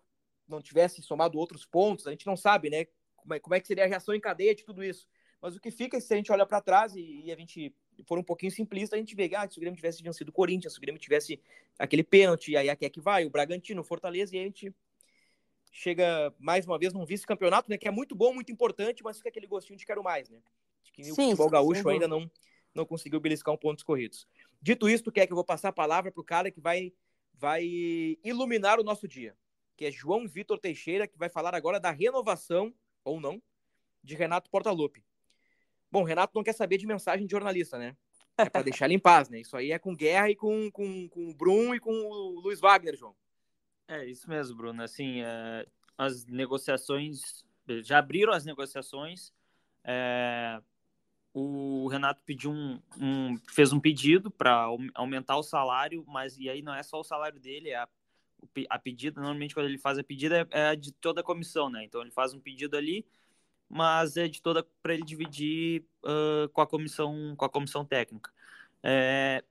[0.46, 2.86] não tivesse somado outros pontos, a gente não sabe, né?
[3.24, 5.08] como é, como é que seria a reação em cadeia de tudo isso.
[5.44, 7.70] Mas o que fica, se a gente olha para trás e, e, a gente
[8.06, 10.72] for um pouquinho simplista, a gente vê, ah, se o Grêmio tivesse vencido o Corinthians,
[10.72, 11.38] se o Grêmio tivesse
[11.78, 14.74] aquele pênalti, aí aqui é que vai, o Bragantino, o Fortaleza, e a gente
[15.70, 19.28] chega mais uma vez num vice-campeonato, né, que é muito bom, muito importante, mas fica
[19.28, 20.40] aquele gostinho de quero mais, né?
[20.82, 22.30] De que sim, o futebol gaúcho ainda não,
[22.74, 24.26] não conseguiu beliscar um pontos corridos.
[24.62, 26.90] Dito isso, quer que eu vou passar a palavra para o cara que vai,
[27.34, 27.66] vai
[28.24, 29.36] iluminar o nosso dia,
[29.76, 32.72] que é João Vitor Teixeira, que vai falar agora da renovação,
[33.04, 33.42] ou não,
[34.02, 35.04] de Renato Portaluppi.
[35.94, 37.96] Bom, Renato não quer saber de mensagem de jornalista, né?
[38.36, 39.38] É para deixar ele em paz, né?
[39.38, 42.58] Isso aí é com Guerra e com, com, com o Brum e com o Luiz
[42.58, 43.14] Wagner, João.
[43.86, 44.82] É isso mesmo, Bruno.
[44.82, 45.64] Assim, é,
[45.96, 47.44] as negociações
[47.84, 49.32] já abriram as negociações.
[49.84, 50.60] É,
[51.32, 56.60] o Renato pediu um, um fez um pedido para aumentar o salário, mas e aí
[56.60, 57.88] não é só o salário dele, é a,
[58.68, 59.20] a pedida.
[59.20, 61.84] Normalmente quando ele faz a pedida é, é de toda a comissão, né?
[61.84, 63.06] Então ele faz um pedido ali,
[63.68, 68.30] mas é de toda para ele dividir uh, com a comissão com a comissão técnica.
[68.82, 69.42] É,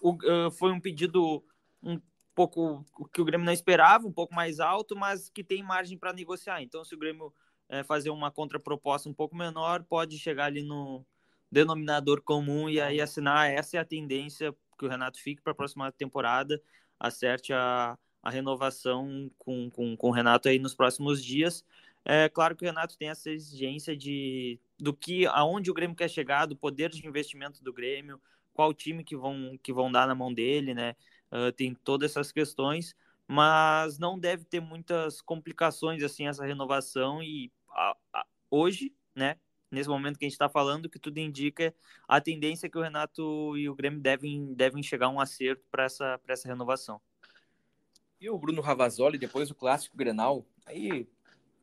[0.00, 1.44] o, uh, foi um pedido
[1.82, 2.00] um
[2.34, 6.12] pouco que o Grêmio não esperava, um pouco mais alto, mas que tem margem para
[6.12, 6.62] negociar.
[6.62, 7.32] Então, se o Grêmio
[7.68, 11.04] é, fazer uma contraproposta um pouco menor, pode chegar ali no
[11.50, 13.50] denominador comum e aí assinar.
[13.50, 16.60] Essa é a tendência que o Renato fique para a próxima temporada,
[16.98, 21.64] acerte a, a renovação com, com, com o Renato aí nos próximos dias.
[22.04, 26.08] É claro que o Renato tem essa exigência de do que aonde o Grêmio quer
[26.08, 28.20] chegar, do poder de investimento do Grêmio,
[28.54, 30.94] qual time que vão que vão dar na mão dele, né?
[31.30, 32.94] uh, tem todas essas questões,
[33.26, 39.36] mas não deve ter muitas complicações assim essa renovação e a, a, hoje, né,
[39.70, 41.74] nesse momento que a gente está falando, que tudo indica
[42.08, 45.64] a tendência é que o Renato e o Grêmio devem, devem chegar a um acerto
[45.70, 47.00] para essa, essa renovação.
[48.20, 51.08] E o Bruno Ravazoli, depois do clássico Grenal, aí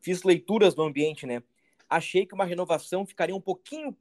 [0.07, 1.43] fiz leituras no ambiente, né?
[1.89, 3.93] Achei que uma renovação ficaria um pouquinho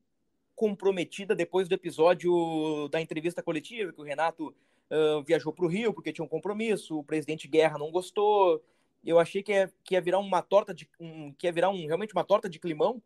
[0.54, 4.54] comprometida depois do episódio da entrevista coletiva, que o Renato
[4.88, 8.64] uh, viajou para o Rio porque tinha um compromisso, o presidente Guerra não gostou.
[9.04, 10.88] Eu achei que ia, que ia virar uma torta de.
[11.00, 13.02] Um, que ia virar um, realmente uma torta de climão.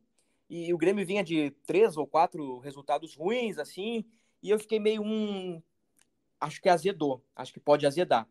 [0.50, 4.04] E o Grêmio vinha de três ou quatro resultados ruins, assim.
[4.42, 5.62] E eu fiquei meio um.
[6.38, 7.24] Acho que azedou.
[7.34, 8.28] Acho que pode azedar.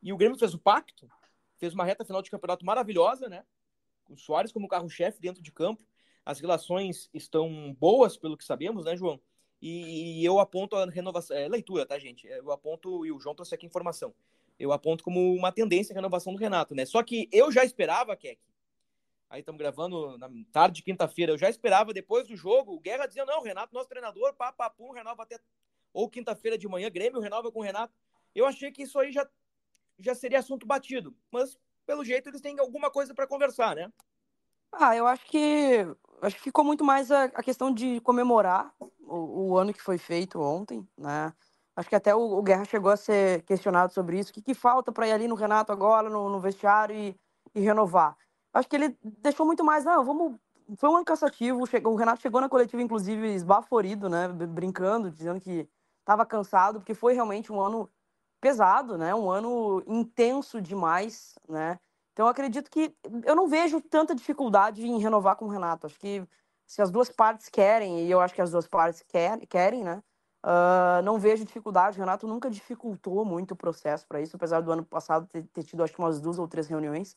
[0.00, 1.10] E o Grêmio fez o pacto,
[1.56, 3.42] fez uma reta final de campeonato maravilhosa, né?
[4.08, 5.84] O Soares como carro-chefe dentro de campo.
[6.24, 9.20] As relações estão boas, pelo que sabemos, né, João?
[9.60, 11.36] E, e eu aponto a renovação.
[11.36, 12.26] É leitura, tá, gente?
[12.26, 14.14] Eu aponto, e o João trouxe aqui informação.
[14.58, 16.84] Eu aponto como uma tendência a renovação do Renato, né?
[16.84, 18.40] Só que eu já esperava, Keck.
[19.30, 21.32] Aí estamos gravando na tarde de quinta-feira.
[21.32, 25.22] Eu já esperava, depois do jogo, o Guerra dizia: não, Renato, nosso treinador, papapum, renova
[25.22, 25.38] até.
[25.92, 27.92] Ou quinta-feira de manhã, Grêmio renova com o Renato.
[28.34, 29.28] Eu achei que isso aí já,
[29.98, 31.14] já seria assunto batido.
[31.30, 31.58] Mas,
[31.88, 33.90] pelo jeito, eles têm alguma coisa para conversar, né?
[34.70, 35.86] Ah, eu acho que
[36.20, 39.96] acho que ficou muito mais a, a questão de comemorar o, o, ano que foi
[39.96, 41.32] feito ontem, né?
[41.74, 44.30] Acho que até o, o Guerra chegou a ser questionado sobre isso.
[44.30, 47.16] O que, que falta para ir ali no Renato agora, no, no vestiário e,
[47.54, 48.14] e, renovar?
[48.52, 50.36] Acho que ele deixou muito mais, não, vamos.
[50.76, 51.66] Foi um ano cansativo.
[51.66, 54.28] Chegou, o Renato chegou na coletiva, inclusive, esbaforido, né?
[54.28, 55.66] Brincando, dizendo que
[56.00, 57.88] estava cansado, porque foi realmente um ano
[58.40, 59.14] pesado, né?
[59.14, 61.78] Um ano intenso demais, né?
[62.12, 65.86] Então, acredito que eu não vejo tanta dificuldade em renovar com o Renato.
[65.86, 66.26] Acho que
[66.66, 70.02] se as duas partes querem, e eu acho que as duas partes quer, querem, né?
[70.44, 71.96] Uh, não vejo dificuldade.
[71.96, 75.62] O Renato nunca dificultou muito o processo para isso, apesar do ano passado ter, ter,
[75.62, 77.16] tido, acho que, umas duas ou três reuniões.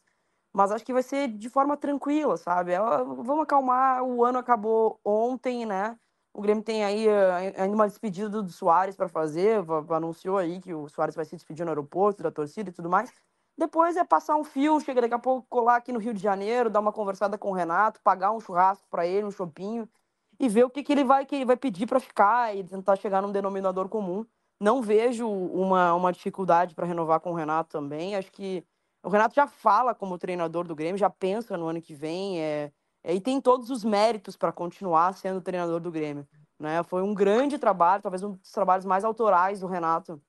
[0.53, 2.71] Mas acho que vai ser de forma tranquila, sabe?
[2.71, 4.03] Ela, vamos acalmar.
[4.03, 5.97] O ano acabou ontem, né?
[6.33, 9.63] O Grêmio tem aí uh, ainda uma despedida do Soares para fazer.
[9.89, 13.11] Anunciou aí que o Soares vai se despedir no aeroporto, da torcida e tudo mais.
[13.57, 16.69] Depois é passar um fio, chega daqui a pouco colar aqui no Rio de Janeiro,
[16.69, 19.87] dar uma conversada com o Renato, pagar um churrasco para ele, um chopinho
[20.39, 22.95] e ver o que, que ele vai que ele vai pedir para ficar e tentar
[22.95, 24.25] chegar num denominador comum.
[24.59, 28.15] Não vejo uma, uma dificuldade para renovar com o Renato também.
[28.15, 28.63] Acho que
[29.03, 32.71] o Renato já fala como treinador do Grêmio, já pensa no ano que vem, é
[33.03, 36.27] e tem todos os méritos para continuar sendo treinador do Grêmio.
[36.59, 36.83] Né?
[36.83, 40.21] Foi um grande trabalho, talvez um dos trabalhos mais autorais do Renato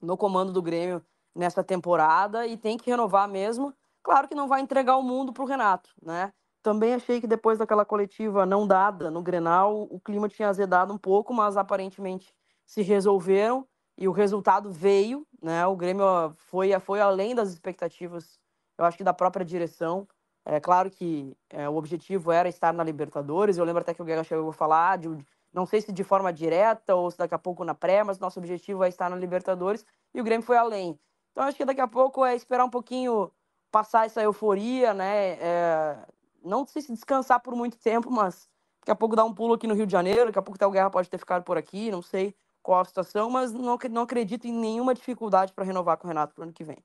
[0.00, 3.74] no comando do Grêmio nessa temporada e tem que renovar mesmo.
[4.02, 6.32] Claro que não vai entregar o mundo para o Renato, né?
[6.62, 10.98] Também achei que depois daquela coletiva não dada no Grenal, o clima tinha azedado um
[10.98, 12.34] pouco, mas aparentemente
[12.66, 13.66] se resolveram
[13.96, 15.66] e o resultado veio, né?
[15.66, 16.04] O Grêmio
[16.36, 18.38] foi, foi além das expectativas,
[18.76, 20.06] eu acho que da própria direção.
[20.50, 23.58] É claro que é, o objetivo era estar na Libertadores.
[23.58, 25.06] Eu lembro até que o Guerra chegou a falar de,
[25.52, 28.38] não sei se de forma direta ou se daqui a pouco na pré, mas nosso
[28.38, 29.84] objetivo é estar na Libertadores
[30.14, 30.98] e o Grêmio foi além.
[31.32, 33.30] Então acho que daqui a pouco é esperar um pouquinho
[33.70, 35.32] passar essa euforia, né?
[35.32, 35.98] É,
[36.42, 38.48] não sei se descansar por muito tempo, mas
[38.80, 40.66] daqui a pouco dar um pulo aqui no Rio de Janeiro, daqui a pouco até
[40.66, 44.02] o Guerra pode ter ficado por aqui, não sei qual a situação, mas não, não
[44.02, 46.78] acredito em nenhuma dificuldade para renovar com o Renato para o ano que vem.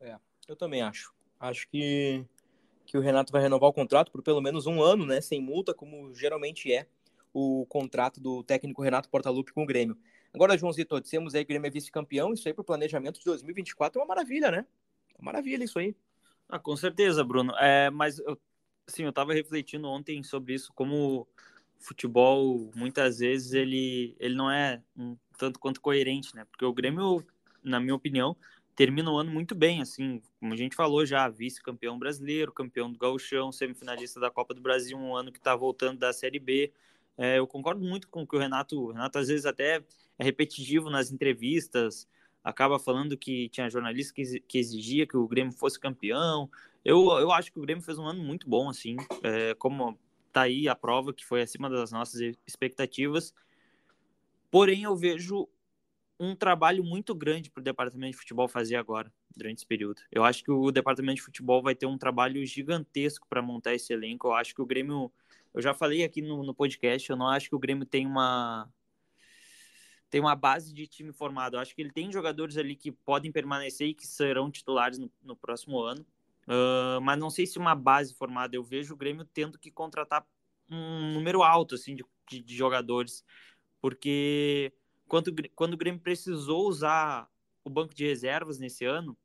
[0.00, 1.12] É, eu também acho.
[1.40, 2.24] Acho que,
[2.90, 5.20] que o Renato vai renovar o contrato por pelo menos um ano, né?
[5.20, 6.88] Sem multa, como geralmente é
[7.32, 9.96] o contrato do técnico Renato Portaluppi com o Grêmio.
[10.34, 13.24] Agora, Joãozito, dissemos aí que o Grêmio é vice-campeão, isso aí para o planejamento de
[13.24, 14.66] 2024 é uma maravilha, né?
[15.16, 15.94] Uma maravilha isso aí.
[16.48, 17.54] Ah, com certeza, Bruno.
[17.58, 18.36] É, mas eu,
[18.88, 21.28] assim, eu estava refletindo ontem sobre isso, como
[21.78, 26.44] futebol muitas vezes ele, ele não é um tanto quanto coerente, né?
[26.50, 27.24] Porque o Grêmio,
[27.62, 28.36] na minha opinião,
[28.80, 32.98] termina o ano muito bem, assim, como a gente falou já, vice-campeão brasileiro, campeão do
[32.98, 36.72] Gauchão, semifinalista da Copa do Brasil, um ano que está voltando da Série B.
[37.14, 39.84] É, eu concordo muito com o que o Renato, o Renato às vezes até
[40.18, 42.08] é repetitivo nas entrevistas,
[42.42, 46.50] acaba falando que tinha jornalista que, que exigia que o Grêmio fosse campeão.
[46.82, 49.98] Eu, eu acho que o Grêmio fez um ano muito bom, assim, é, como
[50.32, 53.34] tá aí a prova que foi acima das nossas expectativas.
[54.50, 55.46] Porém, eu vejo
[56.20, 60.02] um trabalho muito grande para o departamento de futebol fazer agora, durante esse período.
[60.12, 63.90] Eu acho que o departamento de futebol vai ter um trabalho gigantesco para montar esse
[63.90, 64.28] elenco.
[64.28, 65.10] Eu acho que o Grêmio,
[65.54, 68.68] eu já falei aqui no, no podcast, eu não acho que o Grêmio tem uma
[70.10, 71.56] tem uma base de time formado.
[71.56, 75.10] Eu acho que ele tem jogadores ali que podem permanecer e que serão titulares no,
[75.22, 76.04] no próximo ano.
[76.42, 78.54] Uh, mas não sei se uma base formada.
[78.56, 80.26] Eu vejo o Grêmio tendo que contratar
[80.68, 83.24] um número alto assim de, de, de jogadores,
[83.80, 84.72] porque
[85.10, 87.28] quando, quando o Grêmio precisou usar
[87.64, 89.18] o banco de reservas nesse ano,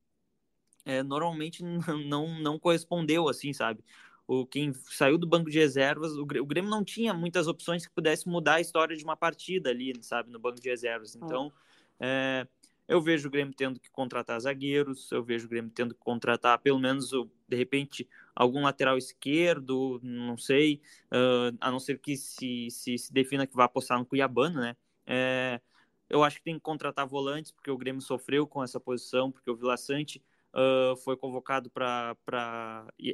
[0.83, 1.63] é, normalmente
[2.09, 3.85] não, não correspondeu assim, sabe?
[4.27, 7.93] O quem saiu do banco de reservas, o, o Grêmio não tinha muitas opções que
[7.93, 11.15] pudesse mudar a história de uma partida ali, sabe, no banco de reservas.
[11.15, 11.53] Então,
[11.99, 12.47] é,
[12.87, 16.57] eu vejo o Grêmio tendo que contratar zagueiros, eu vejo o Grêmio tendo que contratar
[16.57, 17.11] pelo menos,
[17.47, 23.13] de repente, algum lateral esquerdo, não sei, uh, a não ser que se, se, se
[23.13, 24.75] defina que vai apostar no Cuiabano, né?
[25.05, 25.61] É,
[26.09, 29.49] eu acho que tem que contratar volantes, porque o Grêmio sofreu com essa posição, porque
[29.49, 30.21] o Vila Sante
[30.53, 32.15] uh, foi convocado para.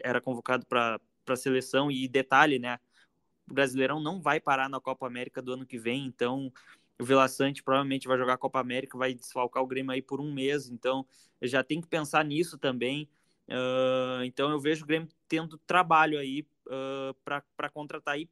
[0.03, 2.79] era convocado para a seleção, e detalhe, né?
[3.49, 6.51] O Brasileirão não vai parar na Copa América do ano que vem, então
[6.99, 10.21] o Vila Sante provavelmente vai jogar a Copa América, vai desfalcar o Grêmio aí por
[10.21, 11.05] um mês, então
[11.41, 13.09] já tem que pensar nisso também.
[13.47, 18.29] Uh, então eu vejo o Grêmio tendo trabalho aí uh, para contratar aí,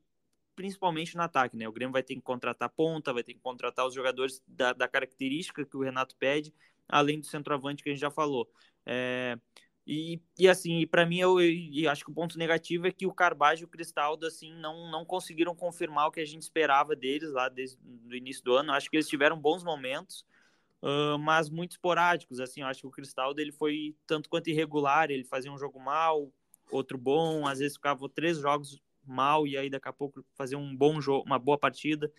[0.60, 1.70] principalmente no ataque, né?
[1.70, 4.90] O Grêmio vai ter que contratar ponta, vai ter que contratar os jogadores da, da
[4.90, 6.54] característica que o Renato pede,
[6.86, 8.46] além do centroavante que a gente já falou.
[8.86, 9.40] É,
[9.88, 13.14] e, e assim, para mim, eu, eu, acho que o ponto negativo é que o
[13.14, 17.32] Carbajo e o Cristaldo, assim, não, não conseguiram confirmar o que a gente esperava deles
[17.32, 17.78] lá desde
[18.10, 18.74] o início do ano.
[18.74, 20.26] Acho que eles tiveram bons momentos,
[20.82, 22.64] uh, mas muito esporádicos, assim.
[22.64, 26.30] Acho que o Cristaldo, ele foi tanto quanto irregular, ele fazia um jogo mal,
[26.70, 28.78] outro bom, às vezes ficava três jogos
[29.10, 32.12] mal e aí daqui a pouco fazia um bom jogo, uma boa partida.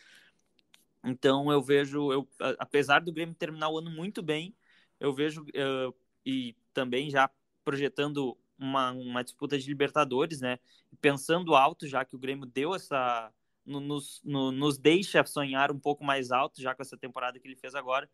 [1.05, 4.55] Então eu vejo, eu, apesar do Grêmio terminar o ano muito bem,
[4.99, 7.31] eu vejo uh, e também já
[7.65, 10.59] projetando uma, uma disputa de Libertadores, né?
[11.01, 13.33] Pensando alto, já que o Grêmio deu essa.
[13.65, 17.57] Nos, no, nos deixa sonhar um pouco mais alto, já com essa temporada que ele
[17.57, 18.11] fez agora.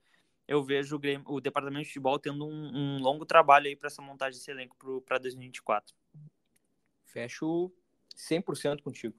[0.46, 3.86] Eu vejo o, Grêmio, o departamento de futebol tendo um, um longo trabalho aí para
[3.86, 5.94] essa montagem desse elenco para 2024.
[7.06, 7.72] Fecho
[8.16, 9.14] 100% contigo.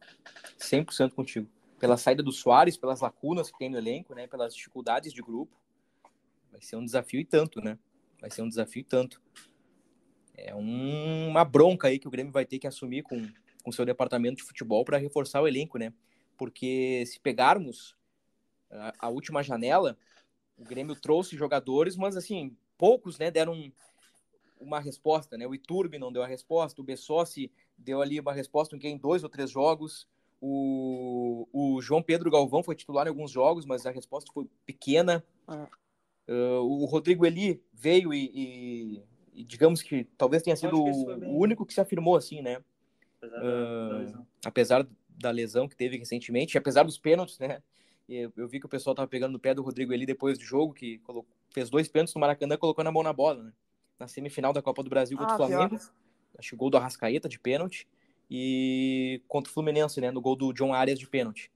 [0.58, 1.50] 100% contigo.
[1.80, 4.28] Pela saída do Soares, pelas lacunas que tem no elenco, né?
[4.28, 5.56] Pelas dificuldades de grupo.
[6.52, 7.78] Vai ser um desafio e tanto, né?
[8.20, 9.22] Vai ser um desafio e tanto
[10.38, 13.28] é um, uma bronca aí que o Grêmio vai ter que assumir com
[13.66, 15.92] o seu departamento de futebol para reforçar o elenco, né?
[16.38, 17.98] Porque se pegarmos
[18.70, 19.98] a, a, última janela,
[20.56, 23.74] o Grêmio trouxe jogadores, mas assim, poucos, né, deram
[24.60, 25.48] uma resposta, né?
[25.48, 29.30] O Iturbe não deu a resposta, o Bessossi deu ali uma resposta em dois ou
[29.30, 30.08] três jogos.
[30.40, 35.24] O, o João Pedro Galvão foi titular em alguns jogos, mas a resposta foi pequena.
[36.28, 39.04] Uh, o Rodrigo Eli veio e, e
[39.38, 42.60] e digamos que talvez tenha sido o único que se afirmou assim, né?
[43.22, 44.28] Apesar, uh, da, lesão.
[44.44, 47.62] apesar da lesão que teve recentemente, apesar dos pênaltis, né?
[48.10, 50.44] Eu, eu, vi que o pessoal tava pegando no pé do Rodrigo ali depois do
[50.44, 53.54] jogo, que colocou, fez dois pênaltis no Maracanã e colocou na mão na bola, né?
[54.00, 55.78] Na semifinal da Copa do Brasil contra ah, o Flamengo.
[55.78, 55.92] Pior.
[56.38, 57.88] Acho que o gol do Arrascaeta de pênalti.
[58.30, 60.12] E contra o Fluminense, né?
[60.12, 61.52] No gol do John Arias de pênalti.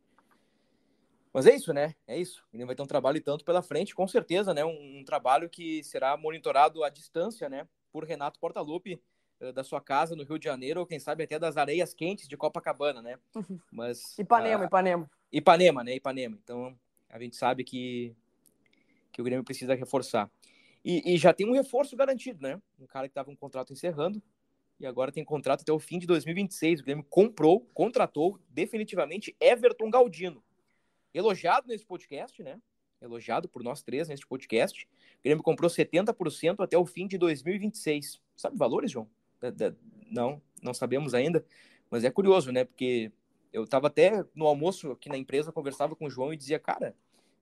[1.33, 1.95] Mas é isso, né?
[2.07, 2.43] É isso.
[2.53, 4.65] Ele vai ter um trabalho e tanto pela frente, com certeza, né?
[4.65, 7.67] Um, um trabalho que será monitorado à distância, né?
[7.91, 9.01] Por Renato Portaluppi,
[9.39, 12.27] uh, da sua casa no Rio de Janeiro, ou quem sabe até das areias quentes
[12.27, 13.17] de Copacabana, né?
[13.35, 13.59] Uhum.
[13.71, 15.11] Mas Ipanema, uh, Ipanema.
[15.31, 15.95] Ipanema, né?
[15.95, 16.37] Ipanema.
[16.43, 16.77] Então
[17.09, 18.15] a gente sabe que
[19.11, 20.31] que o Grêmio precisa reforçar.
[20.83, 22.61] E, e já tem um reforço garantido, né?
[22.79, 24.21] Um cara que estava um contrato encerrando
[24.81, 26.81] e agora tem contrato até o fim de 2026.
[26.81, 30.43] O Grêmio comprou, contratou definitivamente Everton Galdino.
[31.13, 32.59] Elogiado nesse podcast, né?
[32.99, 34.87] Elogiado por nós três nesse podcast.
[35.19, 38.19] O Grêmio comprou 70% até o fim de 2026.
[38.35, 39.07] Sabe valores, João?
[40.09, 41.45] Não, não sabemos ainda.
[41.89, 42.65] Mas é curioso, né?
[42.65, 43.11] Porque
[43.53, 46.95] eu estava até no almoço aqui na empresa, conversava com o João e dizia, cara,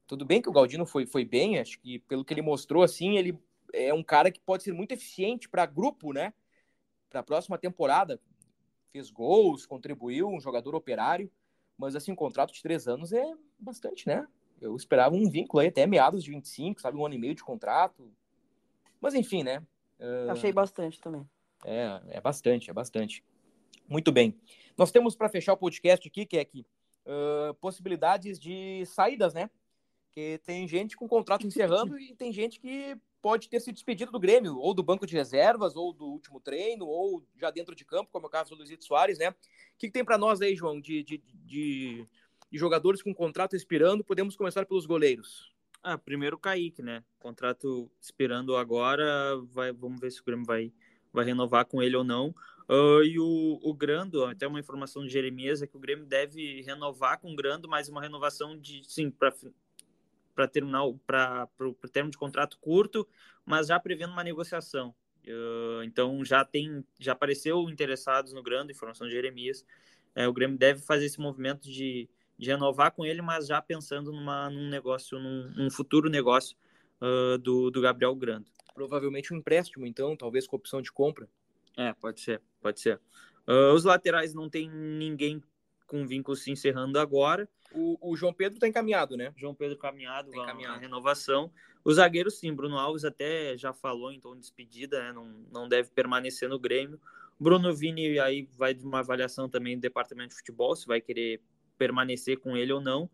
[0.06, 3.18] tudo bem que o Galdino foi, foi bem, acho que pelo que ele mostrou, assim,
[3.18, 3.40] ele
[3.74, 6.34] é um cara que pode ser muito eficiente para grupo, né?
[7.10, 8.20] Para a próxima temporada.
[8.92, 11.32] Fez gols, contribuiu, um jogador operário,
[11.78, 13.24] mas assim, um contrato de três anos é
[13.58, 14.28] bastante, né?
[14.60, 16.98] Eu esperava um vínculo aí até meados de 25, sabe?
[16.98, 18.12] Um ano e meio de contrato.
[19.00, 19.64] Mas enfim, né?
[20.00, 20.32] Uh...
[20.32, 21.28] Achei bastante também.
[21.66, 23.24] É, é bastante, é bastante.
[23.88, 24.40] Muito bem.
[24.78, 26.66] Nós temos para fechar o podcast aqui, que é aqui,
[27.06, 29.50] uh, possibilidades de saídas, né?
[30.12, 34.20] Que tem gente com contrato encerrando e tem gente que pode ter se despedido do
[34.20, 38.10] Grêmio, ou do banco de reservas, ou do último treino, ou já dentro de campo,
[38.12, 39.30] como é o caso do Luizito Soares, né?
[39.30, 39.36] O
[39.78, 42.08] que, que tem para nós aí, João, de, de, de,
[42.50, 44.04] de, jogadores com contrato expirando?
[44.04, 45.54] Podemos começar pelos goleiros.
[45.82, 47.04] Ah, primeiro o Kaique, né?
[47.20, 50.74] Contrato expirando agora, vai, vamos ver se o Grêmio vai,
[51.12, 52.34] vai renovar com ele ou não.
[52.70, 56.62] Uh, e o, o Grando, até uma informação de Jeremias, é que o Grêmio deve
[56.62, 59.10] renovar com o Grando, mas uma renovação de, sim,
[60.48, 63.08] terminar, para o termo de contrato curto,
[63.46, 64.94] mas já prevendo uma negociação.
[65.26, 69.66] Uh, então já tem, já apareceu interessados no Grando, informação de Jeremias.
[70.16, 74.12] É, o Grêmio deve fazer esse movimento de, de renovar com ele, mas já pensando
[74.12, 76.58] numa, num negócio, num, num futuro negócio
[77.02, 78.46] uh, do, do Gabriel Grando.
[78.74, 81.28] Provavelmente um empréstimo, então, talvez com opção de compra.
[81.78, 83.00] É, pode ser, pode ser.
[83.48, 85.44] Uh, os laterais não tem ninguém
[85.86, 87.48] com vínculo se encerrando agora.
[87.74, 89.34] O, o João Pedro está encaminhado, né?
[89.38, 90.76] João Pedro caminhado, tá encaminhado.
[90.76, 91.52] A, renovação.
[91.84, 95.14] Os zagueiros, sim, Bruno Alves até já falou em tom de despedida, né?
[95.14, 97.00] não, não deve permanecer no Grêmio.
[97.40, 101.42] Bruno Vini aí vai de uma avaliação também do departamento de futebol, se vai querer
[101.78, 103.10] permanecer com ele ou não.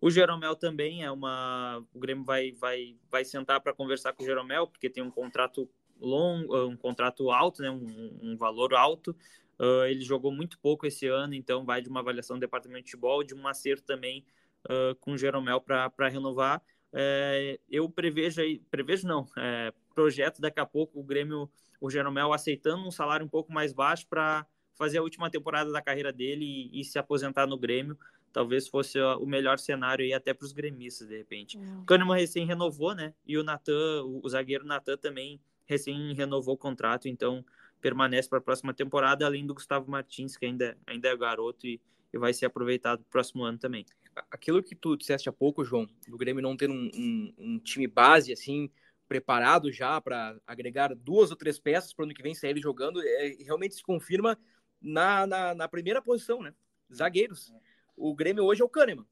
[0.00, 1.84] O Jeromel também é uma.
[1.94, 5.68] O Grêmio vai, vai, vai sentar para conversar com o Jeromel, porque tem um contrato
[5.98, 9.14] longo, um contrato alto, né, um, um valor alto.
[9.60, 12.90] Uh, ele jogou muito pouco esse ano, então vai de uma avaliação do departamento de
[12.92, 14.24] futebol, de um acerto também
[14.64, 16.62] uh, com o Jeromel para renovar.
[16.92, 21.48] É, eu prevejo aí, prevejo não, é, projeto daqui a pouco o Grêmio,
[21.78, 25.82] o Jeromel aceitando um salário um pouco mais baixo para fazer a última temporada da
[25.82, 27.98] carreira dele e, e, se aposentar no Grêmio.
[28.32, 31.58] Talvez fosse o melhor cenário aí até para os gremistas, de repente.
[31.58, 31.82] Uhum.
[31.82, 33.12] O Kahneman recém renovou, né?
[33.26, 37.44] E o Natan, o, o zagueiro Natan também recém renovou o contrato, então
[37.80, 41.80] permanece para a próxima temporada, além do Gustavo Martins, que ainda, ainda é garoto e,
[42.12, 43.84] e vai ser aproveitado no próximo ano também.
[44.30, 47.86] Aquilo que tu disseste há pouco, João, do Grêmio não ter um, um, um time
[47.86, 48.70] base assim
[49.08, 52.60] preparado já para agregar duas ou três peças para o ano que vem sair ele
[52.60, 54.38] jogando, é, realmente se confirma
[54.80, 56.54] na, na, na, primeira posição, né?
[56.94, 57.52] Zagueiros.
[57.96, 59.04] O Grêmio hoje é o Kahneman.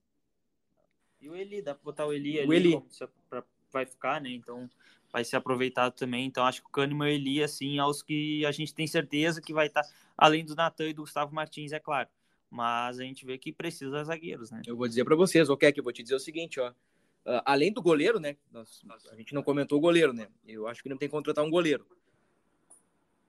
[1.21, 2.83] E o Eli, dá para botar o Eli o ali, Eli.
[3.29, 3.43] Pra,
[3.73, 4.31] vai ficar, né?
[4.31, 4.71] Então
[5.13, 6.27] vai ser aproveitado também.
[6.27, 9.41] Então acho que o Kahneman e o Eli, assim, aos que a gente tem certeza
[9.41, 12.09] que vai estar, tá, além do Natan e do Gustavo Martins, é claro.
[12.51, 14.63] Mas a gente vê que precisa de zagueiros, né?
[14.67, 16.71] Eu vou dizer para vocês, ok, que eu vou te dizer o seguinte, ó.
[16.71, 18.37] Uh, além do goleiro, né?
[18.51, 20.29] Nós, a gente não comentou o goleiro, né?
[20.47, 21.87] Eu acho que não tem que contratar um goleiro.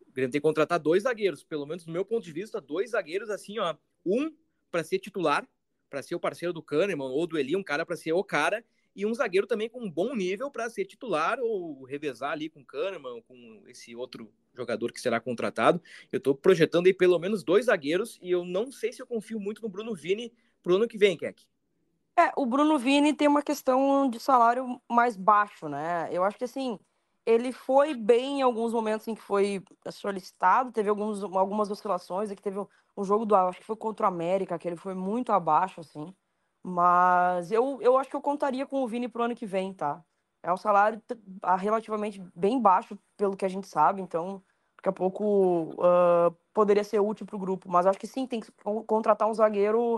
[0.07, 2.91] O Grêmio tem que contratar dois zagueiros, pelo menos do meu ponto de vista, dois
[2.91, 3.75] zagueiros assim, ó.
[4.05, 4.34] Um
[4.71, 5.45] para ser titular,
[5.89, 8.63] para ser o parceiro do Kahneman ou do Eli, um cara para ser o cara,
[8.99, 12.59] e um zagueiro também com um bom nível para ser titular ou revezar ali com
[12.59, 15.81] o Kahneman, com esse outro jogador que será contratado.
[16.11, 19.39] Eu estou projetando aí pelo menos dois zagueiros e eu não sei se eu confio
[19.39, 21.45] muito no Bruno Vini pro ano que vem, Keck.
[22.17, 26.09] É, o Bruno Vini tem uma questão de salário mais baixo, né?
[26.11, 26.77] Eu acho que assim,
[27.25, 32.41] ele foi bem em alguns momentos em que foi solicitado, teve alguns, algumas oscilações, que
[32.41, 32.59] teve
[32.97, 36.13] um jogo do, acho que foi contra o América, que ele foi muito abaixo, assim.
[36.64, 40.03] Mas eu, eu acho que eu contaria com o Vini pro ano que vem, tá?
[40.43, 41.01] É um salário
[41.57, 44.41] relativamente bem baixo, pelo que a gente sabe, então
[44.78, 47.70] daqui a pouco uh, poderia ser útil pro grupo.
[47.70, 48.51] Mas acho que sim, tem que
[48.88, 49.97] contratar um zagueiro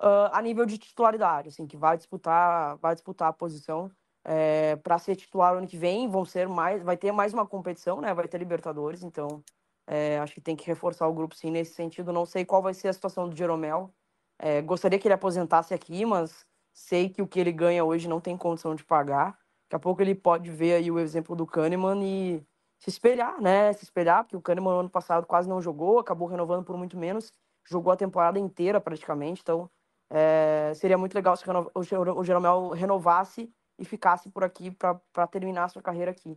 [0.00, 3.90] uh, a nível de titularidade, assim, que vai disputar, vai disputar a posição
[4.24, 6.08] é, para ser titular ano que vem.
[6.08, 8.12] Vão ser mais, vai ter mais uma competição, né?
[8.14, 9.42] Vai ter Libertadores, então
[9.86, 12.12] é, acho que tem que reforçar o grupo sim nesse sentido.
[12.12, 13.94] Não sei qual vai ser a situação do Jeromel.
[14.38, 18.20] É, gostaria que ele aposentasse aqui, mas sei que o que ele ganha hoje não
[18.20, 19.38] tem condição de pagar.
[19.64, 22.42] Daqui a pouco ele pode ver aí o exemplo do Kahneman e
[22.78, 23.72] se espelhar, né?
[23.72, 26.96] Se espelhar, porque o Kahneman no ano passado quase não jogou, acabou renovando por muito
[26.96, 27.32] menos,
[27.68, 29.68] jogou a temporada inteira praticamente, então
[30.10, 35.68] é, seria muito legal se o Jeromel renovasse e ficasse por aqui para terminar a
[35.68, 36.30] sua carreira aqui.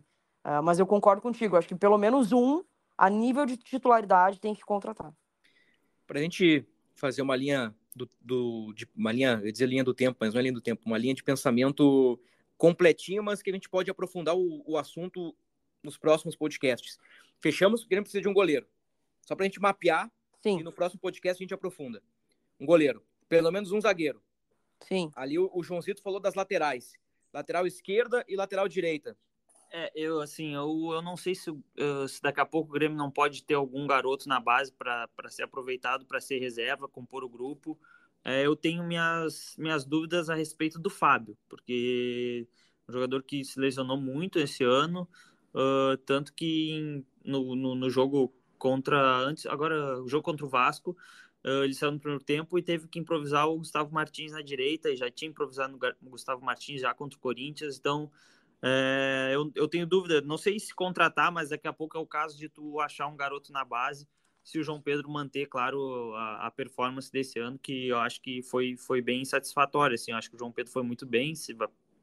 [0.44, 2.62] Uh, mas eu concordo contigo, acho que pelo menos um
[2.98, 5.12] a nível de titularidade tem que contratar.
[6.06, 9.84] Para a gente fazer uma linha do, do de, uma linha, eu ia dizer linha
[9.84, 12.18] do tempo, mas não é linha do tempo, uma linha de pensamento
[12.56, 15.34] completinha, mas que a gente pode aprofundar o, o assunto
[15.82, 16.98] nos próximos podcasts.
[17.40, 18.66] Fechamos, o Grêmio precisa de um goleiro.
[19.26, 20.60] Só para a gente mapear Sim.
[20.60, 22.02] e no próximo podcast a gente aprofunda.
[22.58, 24.22] Um goleiro, pelo menos um zagueiro.
[24.80, 25.10] Sim.
[25.14, 26.92] Ali o, o Joãozito falou das laterais.
[27.32, 29.16] Lateral esquerda e lateral direita.
[29.74, 31.50] É, eu assim, eu, eu não sei se,
[32.08, 35.44] se daqui a pouco o Grêmio não pode ter algum garoto na base para ser
[35.44, 37.78] aproveitado para ser reserva, compor o grupo.
[38.24, 42.46] É, eu tenho minhas, minhas dúvidas a respeito do Fábio, porque
[42.88, 45.08] um jogador que se lesionou muito esse ano,
[45.54, 50.48] uh, tanto que em, no, no, no, jogo contra antes agora o jogo contra o
[50.48, 50.96] Vasco
[51.44, 54.90] uh, ele saiu no primeiro tempo e teve que improvisar o Gustavo Martins na direita
[54.90, 58.10] e já tinha improvisado no Gustavo Martins já contra o Corinthians então
[58.62, 62.06] é, eu, eu tenho dúvida, não sei se contratar, mas daqui a pouco é o
[62.06, 64.06] caso de tu achar um garoto na base,
[64.44, 68.42] se o João Pedro manter, claro, a, a performance desse ano, que eu acho que
[68.42, 71.56] foi, foi bem satisfatória, assim, eu acho que o João Pedro foi muito bem, se,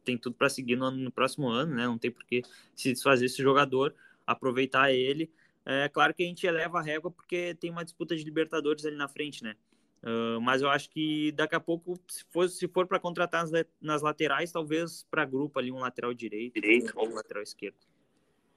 [0.04, 2.42] tem tudo para seguir no, no, próximo ano, né, não tem por que
[2.76, 3.94] se desfazer esse jogador,
[4.26, 5.32] aproveitar ele,
[5.66, 8.96] é claro que a gente eleva a régua porque tem uma disputa de Libertadores ali
[8.96, 9.56] na frente, né,
[10.02, 13.66] Uh, mas eu acho que daqui a pouco, se for, se for para contratar nas,
[13.82, 17.78] nas, laterais, talvez para grupo ali um lateral direito, direito ou um lateral esquerdo.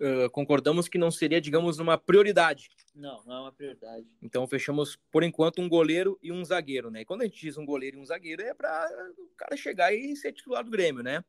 [0.01, 2.71] Uh, concordamos que não seria, digamos, uma prioridade.
[2.95, 4.07] Não, não é uma prioridade.
[4.21, 7.01] Então fechamos por enquanto um goleiro e um zagueiro, né?
[7.03, 8.89] E quando a gente diz um goleiro e um zagueiro é para
[9.19, 11.25] o cara chegar e ser titular do Grêmio, né?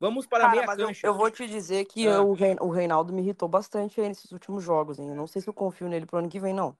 [0.00, 1.06] Vamos para cara, a meia cancha.
[1.06, 2.22] Eu, eu, vou te dizer que ah.
[2.22, 5.08] o, o Reinaldo me irritou bastante aí nesses últimos jogos, hein?
[5.08, 6.76] Eu não sei se eu confio nele pro ano que vem, não.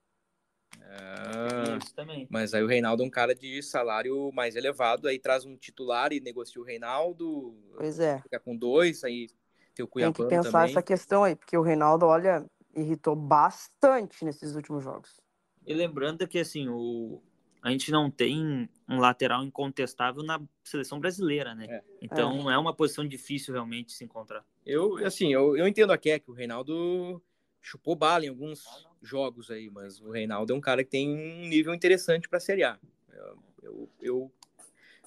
[1.49, 5.57] Ah, mas aí o Reinaldo é um cara de salário mais elevado, aí traz um
[5.57, 7.55] titular e negocia o Reinaldo.
[7.76, 8.20] Pois é.
[8.22, 9.28] Fica com dois, aí
[9.74, 10.70] tem o Cuiabá Tem que pensar também.
[10.70, 12.44] essa questão aí, porque o Reinaldo, olha,
[12.74, 15.20] irritou bastante nesses últimos jogos.
[15.66, 17.22] E lembrando que assim, o...
[17.62, 21.66] a gente não tem um lateral incontestável na seleção brasileira, né?
[21.68, 21.82] É.
[22.01, 22.55] Então é.
[22.55, 22.59] é.
[22.59, 24.44] uma posição difícil realmente se encontrar.
[24.64, 27.22] Eu, assim, eu, eu entendo a Keck, o Reinaldo
[27.61, 28.64] chupou bala em alguns
[29.02, 32.40] jogos aí, mas o Reinaldo é um cara que tem um nível interessante para a
[32.40, 32.78] Série A.
[33.12, 34.32] Eu, eu, eu,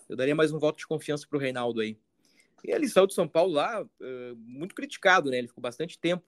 [0.09, 1.97] eu, daria mais um voto de confiança para o Reinaldo aí.
[2.63, 5.39] E ele saiu do São Paulo lá, uh, muito criticado, né?
[5.39, 6.23] Ele ficou bastante tempo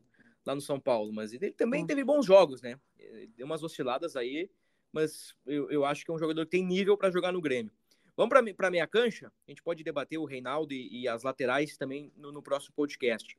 [0.45, 2.79] lá no São Paulo, mas ele também teve bons jogos, né?
[2.97, 4.49] Ele deu umas osciladas aí,
[4.91, 7.71] mas eu, eu acho que é um jogador que tem nível para jogar no Grêmio.
[8.15, 9.31] Vamos para a minha cancha?
[9.47, 13.37] A gente pode debater o Reinaldo e, e as laterais também no, no próximo podcast.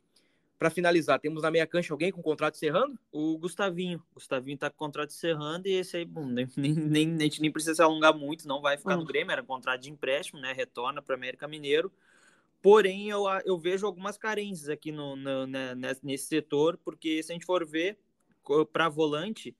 [0.59, 2.99] Para finalizar, temos na meia cancha alguém com contrato encerrando?
[3.11, 3.99] O Gustavinho.
[4.13, 6.27] O Gustavinho tá com contrato encerrando e esse aí, bom,
[6.57, 9.07] nem, nem, a gente nem precisa se alongar muito, não vai ficar no hum.
[9.07, 10.53] Grêmio, era contrato de empréstimo, né?
[10.53, 11.93] Retorna para América Mineiro.
[12.63, 17.35] Porém, eu, eu vejo algumas carências aqui no, no né, nesse setor, porque se a
[17.35, 17.99] gente for ver
[18.73, 19.55] para volante,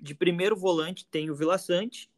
[0.00, 2.10] de primeiro volante tem o Vila Sante,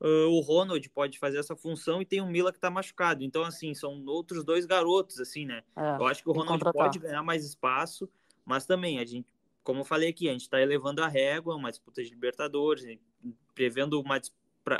[0.00, 3.22] uh, o Ronald pode fazer essa função e tem o Mila que tá machucado.
[3.22, 5.62] Então, assim, são outros dois garotos, assim, né?
[5.76, 8.08] É, eu acho que o Ronald pode ganhar mais espaço,
[8.44, 9.26] mas também, a gente,
[9.62, 12.98] como eu falei aqui, a gente tá elevando a régua, uma disputa de Libertadores,
[13.54, 14.20] prevendo uma,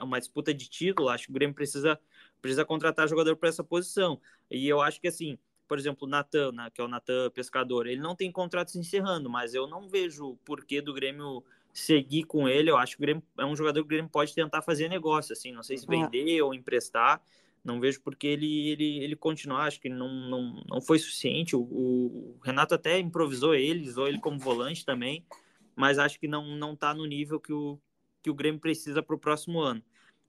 [0.02, 1.98] uma disputa de título, acho que o Grêmio precisa,
[2.40, 4.20] precisa contratar jogador para essa posição.
[4.50, 7.86] E eu acho que, assim, por exemplo, o Natan, né, que é o Natan Pescador,
[7.86, 11.44] ele não tem contrato se encerrando, mas eu não vejo o porquê do Grêmio
[11.76, 12.70] seguir com ele.
[12.70, 15.32] Eu acho que o Grêmio é um jogador que o Grêmio pode tentar fazer negócio,
[15.32, 17.22] assim, não sei se vender ou emprestar.
[17.62, 21.54] Não vejo porque ele, ele, ele continuar, acho que não, não, não foi suficiente.
[21.54, 25.26] O, o Renato até improvisou ele, usou ele como volante também,
[25.74, 27.78] mas acho que não, não tá no nível que o,
[28.22, 29.82] que o Grêmio precisa para o próximo ano.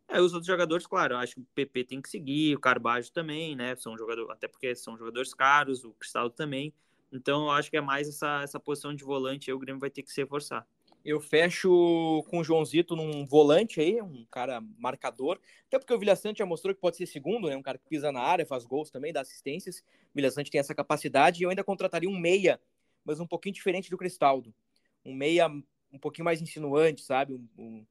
[0.10, 3.12] É, os outros jogadores, claro, eu acho que o PP tem que seguir, o Carbajo
[3.12, 3.76] também, né?
[3.76, 6.74] São jogadores, até porque são jogadores caros, o Cristaldo também.
[7.12, 9.90] Então eu acho que é mais essa, essa posição de volante aí o Grêmio vai
[9.90, 10.68] ter que se reforçar.
[11.04, 15.40] Eu fecho com o Joãozito num volante aí, um cara marcador.
[15.68, 17.56] Até porque o Vilha Sante já mostrou que pode ser segundo, né?
[17.56, 19.80] Um cara que pisa na área, faz gols também, dá assistências.
[19.80, 21.42] O Vilha Sante tem essa capacidade.
[21.42, 22.60] E eu ainda contrataria um meia,
[23.06, 24.54] mas um pouquinho diferente do Cristaldo.
[25.06, 27.34] Um meia um pouquinho mais insinuante, sabe?
[27.34, 27.86] Um, um,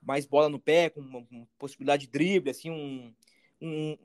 [0.00, 3.12] mais bola no pé, com uma, uma possibilidade de drible, assim, um,
[3.60, 3.98] um,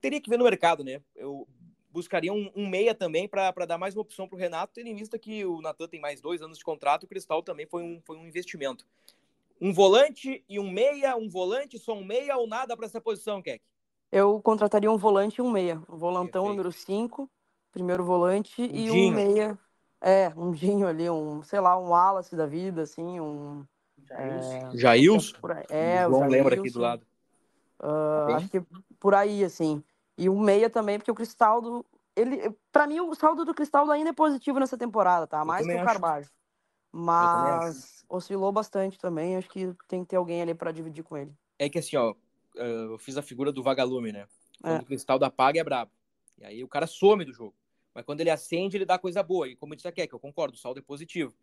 [0.00, 1.00] Teria que ver no mercado, né?
[1.16, 1.48] Eu
[1.94, 4.96] buscaria um, um meia também para dar mais uma opção para o Renato, tendo em
[4.96, 7.84] vista que o Natan tem mais dois anos de contrato e o Cristal também foi
[7.84, 8.84] um, foi um investimento.
[9.60, 13.40] Um volante e um meia, um volante, só um meia ou nada para essa posição,
[13.40, 13.62] Keck?
[14.10, 15.80] Eu contrataria um volante e um meia.
[15.88, 16.48] Um volantão Perfeito.
[16.48, 17.30] número 5,
[17.70, 19.12] primeiro volante, um e dinho.
[19.12, 19.58] um meia.
[20.00, 23.64] É, um Dinho ali, um, sei lá, um Wallace da vida, assim, um.
[24.10, 25.38] É, Jailson?
[25.70, 27.06] É, o João lembra aqui do lado.
[27.80, 28.62] Uh, acho que
[29.00, 29.82] por aí, assim.
[30.16, 31.84] E o meia também, porque o Cristaldo,
[32.14, 35.44] ele, para mim o saldo do Cristaldo ainda é positivo nessa temporada, tá?
[35.44, 36.28] Mais que o Carvalho.
[36.92, 39.36] Mas oscilou bastante também.
[39.36, 41.32] Acho que tem que ter alguém ali para dividir com ele.
[41.58, 42.14] É que assim, ó,
[42.54, 44.28] eu fiz a figura do vagalume, né?
[44.60, 44.82] Quando é.
[44.82, 45.90] o cristal da paga é brabo.
[46.38, 47.54] E aí o cara some do jogo.
[47.92, 49.48] Mas quando ele acende, ele dá coisa boa.
[49.48, 51.34] E como disse a Kek, eu concordo, o saldo é positivo.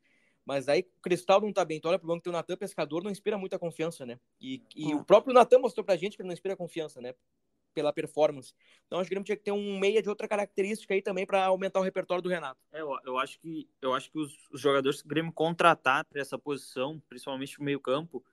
[0.45, 1.79] Mas aí o Cristal não tá bem.
[1.79, 4.19] Tu olha pro banco, tem o Natan Pescador, não inspira muita confiança, né?
[4.39, 7.13] E, e o próprio Natan mostrou pra gente que ele não inspira confiança, né?
[7.73, 8.53] Pela performance.
[8.85, 11.45] Então acho que ele tinha que ter um meia de outra característica aí também para
[11.45, 12.59] aumentar o repertório do Renato.
[12.71, 16.05] É, eu, eu acho que eu acho que os, os jogadores que o Grêmio contratar
[16.05, 18.23] para essa posição, principalmente no meio-campo,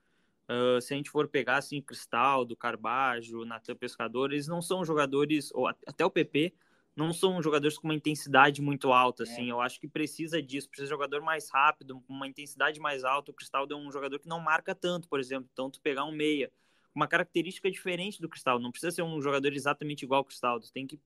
[0.48, 4.84] uh, se a gente for pegar assim, Cristal, do Carbajo, Natan Pescador, eles não são
[4.84, 6.52] jogadores, ou até o PP,
[6.98, 9.46] não são jogadores com uma intensidade muito alta, assim.
[9.46, 9.52] É.
[9.52, 13.04] Eu acho que precisa disso, precisa de um jogador mais rápido, com uma intensidade mais
[13.04, 13.30] alta.
[13.30, 15.48] O Cristaldo é um jogador que não marca tanto, por exemplo.
[15.52, 16.50] Então, tu pegar um meia,
[16.98, 20.66] uma característica diferente do Cristaldo, não precisa ser um jogador exatamente igual ao Cristaldo.
[20.72, 20.98] Tem que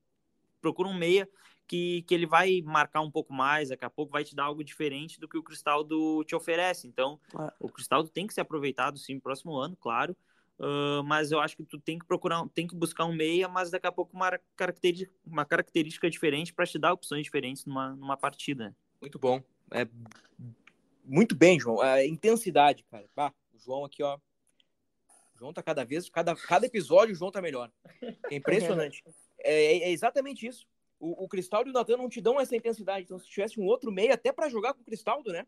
[0.59, 1.29] procurar um meia
[1.67, 4.63] que, que ele vai marcar um pouco mais, daqui a pouco vai te dar algo
[4.63, 6.87] diferente do que o Cristaldo te oferece.
[6.87, 7.53] Então, é.
[7.59, 10.17] o Cristaldo tem que ser aproveitado sim no próximo ano, claro.
[10.57, 13.69] Uh, mas eu acho que tu tem que procurar, tem que buscar um meia, mas
[13.69, 18.17] daqui a pouco uma característica, uma característica diferente para te dar opções diferentes numa, numa
[18.17, 18.75] partida.
[18.99, 19.43] Muito bom.
[19.71, 19.87] É,
[21.03, 21.81] muito bem, João.
[21.81, 23.05] A intensidade, cara.
[23.15, 24.17] Bah, o João aqui, ó.
[25.43, 27.69] O João tá cada vez, cada, cada episódio o João tá melhor.
[28.31, 29.03] É impressionante.
[29.39, 30.65] É, é exatamente isso.
[30.97, 33.03] O, o Cristaldo e o Natan não te dão essa intensidade.
[33.03, 35.45] Então, se tivesse um outro meia, até para jogar com o Cristaldo, né?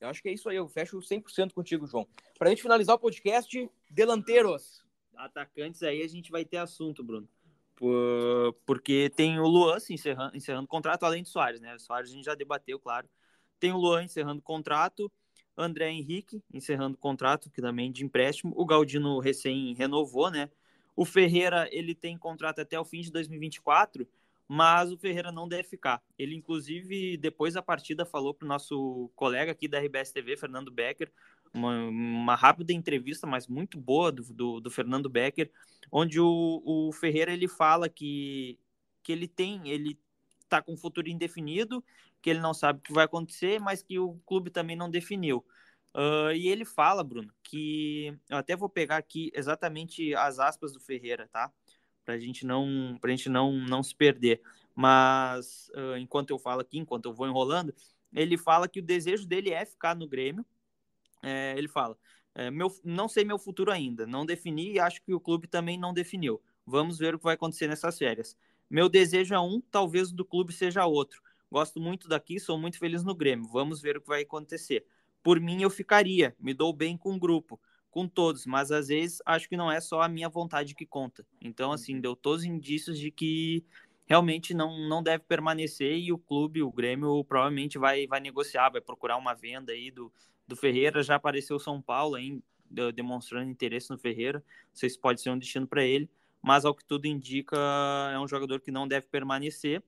[0.00, 2.08] Eu acho que é isso aí, eu fecho 100% contigo, João.
[2.36, 4.84] Para a gente finalizar o podcast, delanteiros.
[5.14, 7.28] Atacantes aí a gente vai ter assunto, Bruno.
[7.76, 11.72] Por, porque tem o Luan assim, encerrando, encerrando contrato, além do Soares, né?
[11.76, 13.08] O Soares a gente já debateu, claro.
[13.60, 15.10] Tem o Luan encerrando contrato,
[15.56, 18.52] André Henrique encerrando contrato, que também de empréstimo.
[18.56, 20.50] O Galdino recém renovou, né?
[20.94, 24.06] O Ferreira, ele tem contrato até o fim de 2024
[24.48, 26.02] mas o Ferreira não deve ficar.
[26.18, 30.70] Ele, inclusive, depois da partida, falou para o nosso colega aqui da RBS TV, Fernando
[30.70, 31.10] Becker,
[31.52, 35.50] uma, uma rápida entrevista, mas muito boa do, do, do Fernando Becker,
[35.90, 38.58] onde o, o, Ferreira ele fala que,
[39.02, 39.98] que ele tem, ele
[40.46, 41.84] está com um futuro indefinido,
[42.22, 45.44] que ele não sabe o que vai acontecer, mas que o clube também não definiu.
[45.94, 50.80] Uh, e ele fala, Bruno, que eu até vou pegar aqui exatamente as aspas do
[50.80, 51.52] Ferreira, tá?
[52.06, 54.40] para a gente não, pra gente não, não se perder.
[54.74, 57.74] Mas uh, enquanto eu falo aqui, enquanto eu vou enrolando,
[58.14, 60.46] ele fala que o desejo dele é ficar no Grêmio.
[61.22, 61.98] É, ele fala:
[62.34, 65.76] é, meu, não sei meu futuro ainda, não defini e acho que o clube também
[65.76, 66.40] não definiu.
[66.64, 68.36] Vamos ver o que vai acontecer nessas férias.
[68.68, 71.22] Meu desejo é um, talvez o do clube seja outro.
[71.50, 73.48] Gosto muito daqui, sou muito feliz no Grêmio.
[73.48, 74.84] Vamos ver o que vai acontecer.
[75.22, 77.60] Por mim, eu ficaria, me dou bem com o grupo
[77.96, 81.26] com todos, mas às vezes acho que não é só a minha vontade que conta.
[81.40, 82.00] Então, assim, uhum.
[82.02, 83.64] deu todos os indícios de que
[84.04, 88.82] realmente não, não deve permanecer e o clube, o Grêmio, provavelmente vai, vai negociar, vai
[88.82, 90.12] procurar uma venda aí do,
[90.46, 91.02] do Ferreira.
[91.02, 92.38] Já apareceu São Paulo aí,
[92.94, 94.40] demonstrando interesse no Ferreira.
[94.40, 96.08] Não sei se pode ser um destino para ele,
[96.42, 97.56] mas ao que tudo indica,
[98.12, 99.82] é um jogador que não deve permanecer.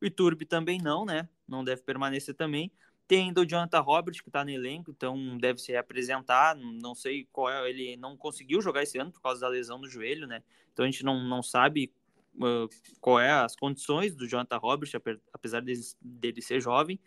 [0.00, 1.28] O Iturbe também não, né?
[1.46, 2.72] Não deve permanecer também.
[3.06, 6.56] Tem ainda o Jonathan Roberts, que está no elenco, então deve se reapresentar.
[6.56, 7.68] Não sei qual é.
[7.68, 10.42] Ele não conseguiu jogar esse ano por causa da lesão no joelho, né?
[10.72, 11.92] Então a gente não, não sabe
[12.36, 12.68] uh,
[13.00, 14.94] qual é as condições do Jonathan Roberts,
[15.32, 16.98] apesar dele, dele ser jovem.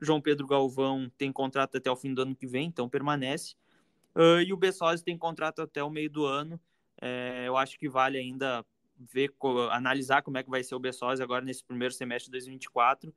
[0.00, 3.54] João Pedro Galvão tem contrato até o fim do ano que vem, então permanece.
[4.14, 6.60] Uh, e o Bessosi tem contrato até o meio do ano.
[7.00, 8.64] É, eu acho que vale ainda
[8.98, 9.32] ver,
[9.70, 13.14] analisar como é que vai ser o Bessosi agora nesse primeiro semestre de 2024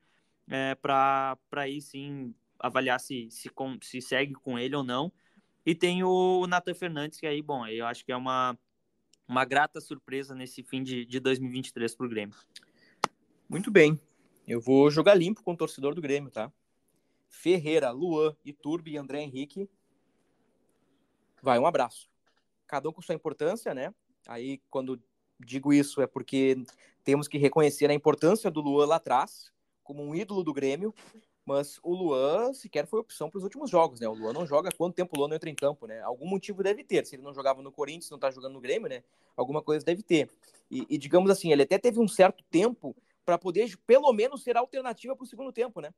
[0.47, 5.11] é, para aí sim avaliar se, se, com, se segue com ele ou não.
[5.65, 8.57] E tem o Nathan Fernandes, que aí, bom, eu acho que é uma,
[9.27, 12.35] uma grata surpresa nesse fim de, de 2023 para o Grêmio.
[13.47, 13.99] Muito bem.
[14.47, 16.51] Eu vou jogar limpo com o torcedor do Grêmio, tá?
[17.29, 19.69] Ferreira, Luan, Iturbe e André Henrique.
[21.41, 22.10] Vai, um abraço.
[22.71, 23.93] Cada um com sua importância, né?
[24.25, 24.97] Aí, quando
[25.37, 26.63] digo isso, é porque
[27.03, 29.51] temos que reconhecer a importância do Luan lá atrás,
[29.83, 30.95] como um ídolo do Grêmio,
[31.45, 34.07] mas o Luan sequer foi opção para os últimos jogos, né?
[34.07, 35.99] O Luan não joga quanto tempo o Luan não entra em campo, né?
[35.99, 37.05] Algum motivo deve ter.
[37.05, 39.03] Se ele não jogava no Corinthians, não está jogando no Grêmio, né?
[39.35, 40.29] Alguma coisa deve ter.
[40.69, 42.95] E, e digamos assim, ele até teve um certo tempo
[43.25, 45.93] para poder, pelo menos, ser alternativa para o segundo tempo, né?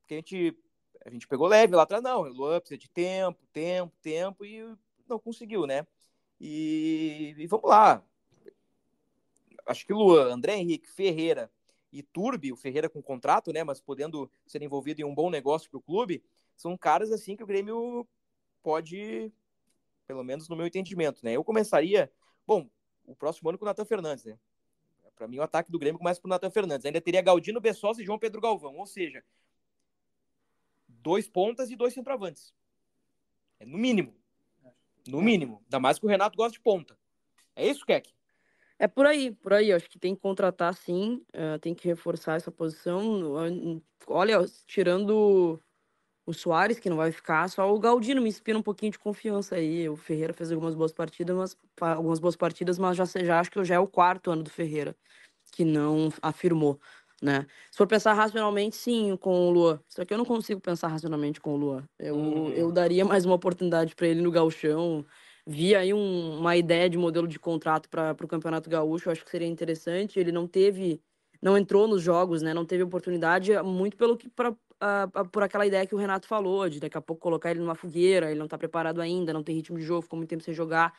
[0.00, 0.58] Porque a gente,
[1.06, 2.22] a gente pegou leve lá atrás, não.
[2.22, 4.74] O Luan precisa de tempo, tempo, tempo, e
[5.08, 5.86] não conseguiu, né?
[6.40, 8.02] E, e vamos lá.
[9.66, 11.50] Acho que Luan, André Henrique, Ferreira,
[11.94, 15.70] e Turbi, o Ferreira com contrato, né, mas podendo ser envolvido em um bom negócio
[15.70, 16.24] para o clube,
[16.56, 18.06] são caras assim que o Grêmio
[18.62, 19.32] pode,
[20.04, 21.32] pelo menos no meu entendimento, né?
[21.32, 22.10] Eu começaria,
[22.44, 22.68] bom,
[23.06, 24.36] o próximo ano com o Natan Fernandes, né?
[25.14, 26.84] Para mim, o ataque do Grêmio começa por Natan Fernandes.
[26.84, 28.76] Ainda teria Galdino, Bessosa e João Pedro Galvão.
[28.76, 29.22] Ou seja,
[30.88, 32.52] dois pontas e dois centroavantes.
[33.60, 34.16] É no mínimo.
[35.06, 35.60] No mínimo.
[35.64, 36.96] Ainda mais que o Renato gosta de ponta.
[37.56, 38.12] É isso, Keck?
[38.78, 39.72] É por aí, por aí.
[39.72, 43.32] Acho que tem que contratar sim, uh, tem que reforçar essa posição.
[44.06, 45.60] Olha, tirando
[46.26, 49.56] o Soares, que não vai ficar, só o Galdino me inspira um pouquinho de confiança
[49.56, 49.88] aí.
[49.88, 53.62] O Ferreira fez algumas boas partidas, mas algumas boas partidas, mas já, já acho que
[53.64, 54.96] já é o quarto ano do Ferreira
[55.54, 56.80] que não afirmou,
[57.24, 57.46] né?
[57.70, 59.80] Se for pensar racionalmente, sim, com o Luan.
[59.88, 61.84] Só que eu não consigo pensar racionalmente com o Luan.
[61.98, 62.50] Eu, hum.
[62.50, 65.06] eu daria mais uma oportunidade para ele no Gauchão.
[65.46, 69.24] Vi aí um, uma ideia de modelo de contrato para o Campeonato Gaúcho, eu acho
[69.24, 70.20] que seria interessante.
[70.20, 71.00] Ele não teve,
[71.40, 72.52] não entrou nos jogos, né?
[72.52, 76.68] Não teve oportunidade, muito pelo que pra, uh, por aquela ideia que o Renato falou,
[76.68, 79.56] de daqui a pouco colocar ele numa fogueira, ele não tá preparado ainda, não tem
[79.56, 80.92] ritmo de jogo, ficou muito tempo sem jogar.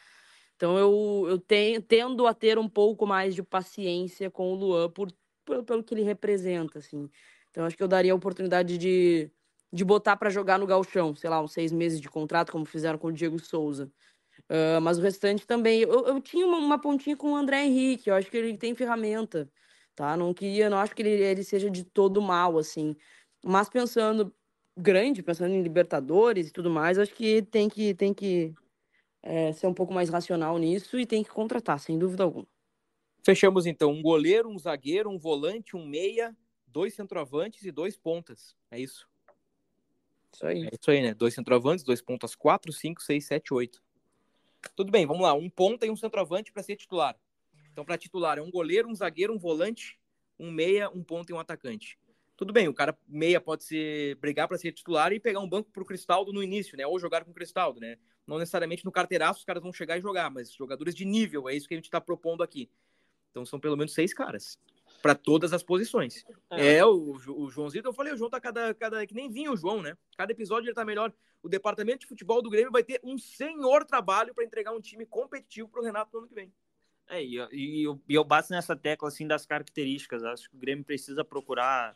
[0.56, 5.12] Então eu, eu tendo a ter um pouco mais de paciência com o Luan por,
[5.46, 7.10] por pelo que ele representa, assim.
[7.52, 9.32] Então acho que eu daria a oportunidade de,
[9.72, 12.98] de botar para jogar no galchão, sei lá, uns seis meses de contrato, como fizeram
[12.98, 13.92] com o Diego Souza.
[14.50, 15.82] Uh, mas o restante também.
[15.82, 18.76] Eu, eu tinha uma, uma, pontinha com o André Henrique, eu acho que ele tem
[18.76, 19.50] ferramenta,
[19.96, 20.18] tá?
[20.18, 22.96] Não queria, não acho que ele, ele seja de todo mal, assim.
[23.44, 24.34] Mas pensando
[24.78, 28.54] grande, pensando em Libertadores e tudo mais, acho que tem que, tem que
[29.24, 32.48] é, ser um pouco mais racional nisso e tem que contratar, sem dúvida alguma.
[33.26, 38.56] Fechamos então um goleiro, um zagueiro, um volante, um meia, dois centroavantes e dois pontas.
[38.70, 39.10] É isso.
[40.32, 40.68] Isso aí.
[40.68, 41.12] É isso aí, né?
[41.12, 43.82] Dois centroavantes, dois pontas, quatro, cinco, seis, sete, oito.
[44.76, 45.34] Tudo bem, vamos lá.
[45.34, 47.18] Um ponta e um centroavante para ser titular.
[47.72, 50.00] Então, para titular é um goleiro, um zagueiro, um volante,
[50.38, 51.98] um meia, um ponta e um atacante.
[52.38, 55.72] Tudo bem, o cara meia pode ser brigar para ser titular e pegar um banco
[55.72, 56.86] para o Cristaldo no início, né?
[56.86, 57.98] Ou jogar com o Cristaldo, né?
[58.28, 61.56] Não necessariamente no carteiraço os caras vão chegar e jogar, mas jogadores de nível, é
[61.56, 62.70] isso que a gente está propondo aqui.
[63.36, 64.58] Então são pelo menos seis caras
[65.02, 66.24] para todas as posições.
[66.50, 69.06] É, é o, o Joãozito, eu falei, o João tá cada, cada.
[69.06, 69.98] Que nem vinha o João, né?
[70.18, 71.12] Cada episódio ele tá melhor.
[71.44, 75.06] O departamento de futebol do Grêmio vai ter um senhor trabalho para entregar um time
[75.06, 76.52] competitivo para o Renato no ano que vem.
[77.10, 80.24] É, e, e, eu, eu bato nessa tecla assim das características.
[80.24, 81.96] Acho que o Grêmio precisa procurar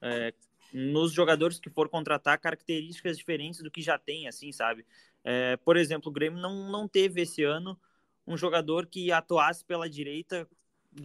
[0.00, 0.32] é,
[0.72, 4.86] nos jogadores que for contratar características diferentes do que já tem, assim, sabe?
[5.24, 7.78] É, por exemplo, o Grêmio não, não teve esse ano
[8.26, 10.48] um jogador que atuasse pela direita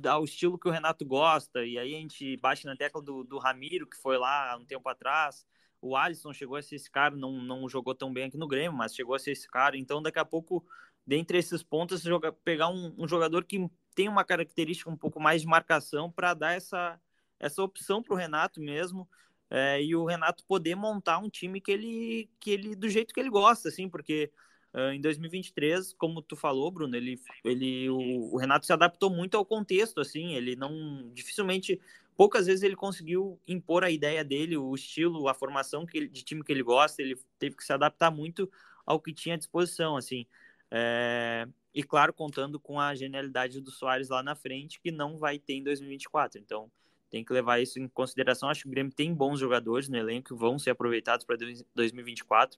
[0.05, 3.37] ao estilo que o Renato gosta, e aí a gente bate na tecla do, do
[3.37, 5.45] Ramiro, que foi lá um tempo atrás,
[5.81, 8.77] o Alisson chegou a ser esse cara, não, não jogou tão bem aqui no Grêmio,
[8.77, 10.65] mas chegou a ser esse cara, então daqui a pouco,
[11.05, 15.41] dentre esses pontos, joga, pegar um, um jogador que tem uma característica um pouco mais
[15.41, 16.99] de marcação para dar essa,
[17.39, 19.09] essa opção para o Renato mesmo.
[19.49, 23.19] É, e o Renato poder montar um time que ele, que ele do jeito que
[23.19, 24.31] ele gosta, assim, porque
[24.73, 29.35] uh, em 2023, como tu falou, Bruno, ele, ele o, o, Renato se adaptou muito
[29.37, 31.79] ao contexto, assim, ele não dificilmente,
[32.15, 36.43] poucas vezes ele conseguiu impor a ideia dele, o estilo, a formação que de time
[36.43, 38.49] que ele gosta, ele teve que se adaptar muito
[38.85, 40.25] ao que tinha à disposição, assim.
[40.69, 45.39] É, e claro, contando com a genialidade do Soares lá na frente, que não vai
[45.39, 46.39] ter em 2024.
[46.39, 46.69] Então,
[47.09, 48.49] tem que levar isso em consideração.
[48.49, 51.37] Acho que o Grêmio tem bons jogadores no elenco que vão ser aproveitados para
[51.75, 52.57] 2024.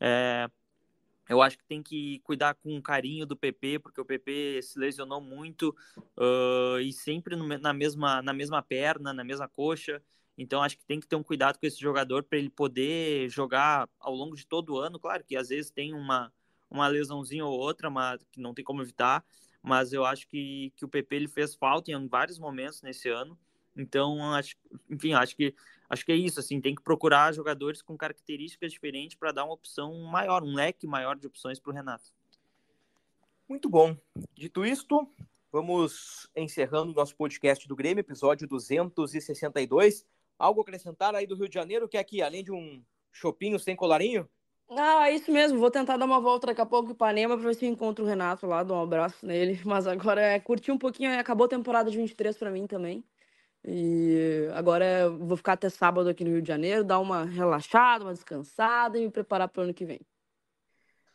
[0.00, 0.48] É,
[1.30, 5.20] eu acho que tem que cuidar com carinho do PP, porque o PP se lesionou
[5.20, 5.74] muito
[6.18, 10.02] uh, e sempre no, na, mesma, na mesma perna, na mesma coxa.
[10.36, 13.88] Então acho que tem que ter um cuidado com esse jogador para ele poder jogar
[14.00, 14.98] ao longo de todo o ano.
[14.98, 16.32] Claro que às vezes tem uma,
[16.68, 19.24] uma lesãozinha ou outra, mas que não tem como evitar.
[19.62, 23.38] Mas eu acho que, que o PP ele fez falta em vários momentos nesse ano.
[23.76, 24.56] Então, acho,
[24.90, 25.54] enfim, acho que
[25.90, 29.54] acho que é isso, assim, tem que procurar jogadores com características diferentes para dar uma
[29.54, 32.10] opção maior, um leque maior de opções para o Renato.
[33.48, 33.96] Muito bom.
[34.32, 35.12] Dito isto,
[35.50, 40.06] vamos encerrando o nosso podcast do Grêmio, episódio 262.
[40.38, 42.82] Algo acrescentar aí do Rio de Janeiro, que é aqui, além de um
[43.12, 44.28] chopinho sem colarinho?
[44.70, 45.58] Ah, é isso mesmo.
[45.58, 48.04] Vou tentar dar uma volta daqui a pouco em Ipanema para ver se eu encontro
[48.04, 49.60] o Renato lá, dou um abraço nele.
[49.64, 53.04] Mas agora é curtir um pouquinho, acabou a temporada de 23 para mim também.
[53.64, 58.14] E agora vou ficar até sábado aqui no Rio de Janeiro, dar uma relaxada, uma
[58.14, 60.00] descansada e me preparar para o ano que vem.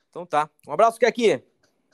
[0.09, 0.49] Então tá.
[0.67, 1.43] Um abraço, que aqui.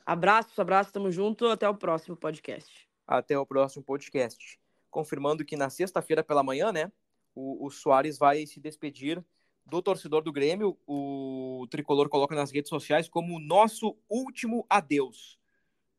[0.05, 1.47] Abraço, abraço, tamo junto.
[1.47, 2.87] Até o próximo podcast.
[3.07, 4.59] Até o próximo podcast.
[4.89, 6.91] Confirmando que na sexta-feira pela manhã, né,
[7.33, 9.23] o, o Soares vai se despedir
[9.65, 10.77] do torcedor do Grêmio.
[10.85, 15.39] O tricolor coloca nas redes sociais como nosso último adeus.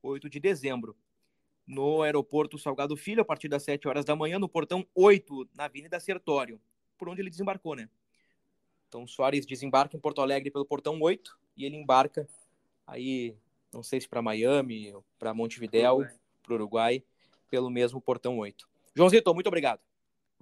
[0.03, 0.97] 8 de dezembro
[1.67, 5.65] no aeroporto Salgado Filho, a partir das 7 horas da manhã, no portão 8, na
[5.65, 6.61] Avenida Sertório,
[6.99, 7.89] por onde ele desembarcou, né?
[8.89, 12.29] Então, Soares desembarca em Porto Alegre pelo portão 8 e ele embarca
[12.87, 13.35] aí,
[13.73, 16.07] não sei se para Miami, para Montevidéu,
[16.43, 17.03] para o Uruguai,
[17.49, 18.69] pelo mesmo portão 8.
[18.95, 19.81] Joãozito, muito obrigado.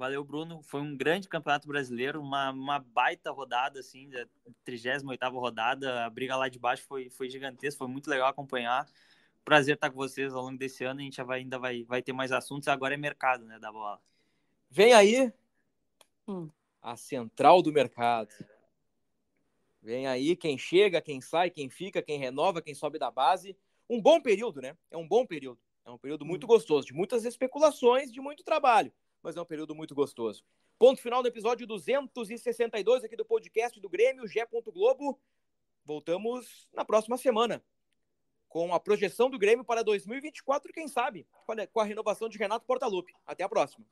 [0.01, 0.62] Valeu, Bruno.
[0.62, 4.27] Foi um grande campeonato brasileiro, uma, uma baita rodada, assim, da
[4.64, 6.07] 38 rodada.
[6.07, 8.87] A briga lá de baixo foi, foi gigantesca, foi muito legal acompanhar.
[9.45, 11.01] Prazer estar com vocês ao longo desse ano.
[11.01, 12.68] A gente vai, ainda vai, vai ter mais assuntos.
[12.68, 14.01] Agora é mercado, né, da bola.
[14.70, 15.32] Vem aí
[16.28, 16.49] Hum.
[16.80, 18.32] a central do mercado.
[19.82, 23.57] Vem aí quem chega, quem sai, quem fica, quem renova, quem sobe da base.
[23.88, 24.76] Um bom período, né?
[24.91, 25.59] É um bom período.
[25.84, 29.74] É um período muito gostoso, de muitas especulações, de muito trabalho, mas é um período
[29.74, 30.45] muito gostoso.
[30.78, 34.47] Ponto final do episódio 262 aqui do podcast do Grêmio, Gé.
[34.47, 35.18] Globo.
[35.84, 37.62] Voltamos na próxima semana
[38.51, 41.24] com a projeção do Grêmio para 2024, quem sabe,
[41.72, 43.14] com a renovação de Renato Portaluppi.
[43.24, 43.86] Até a próxima.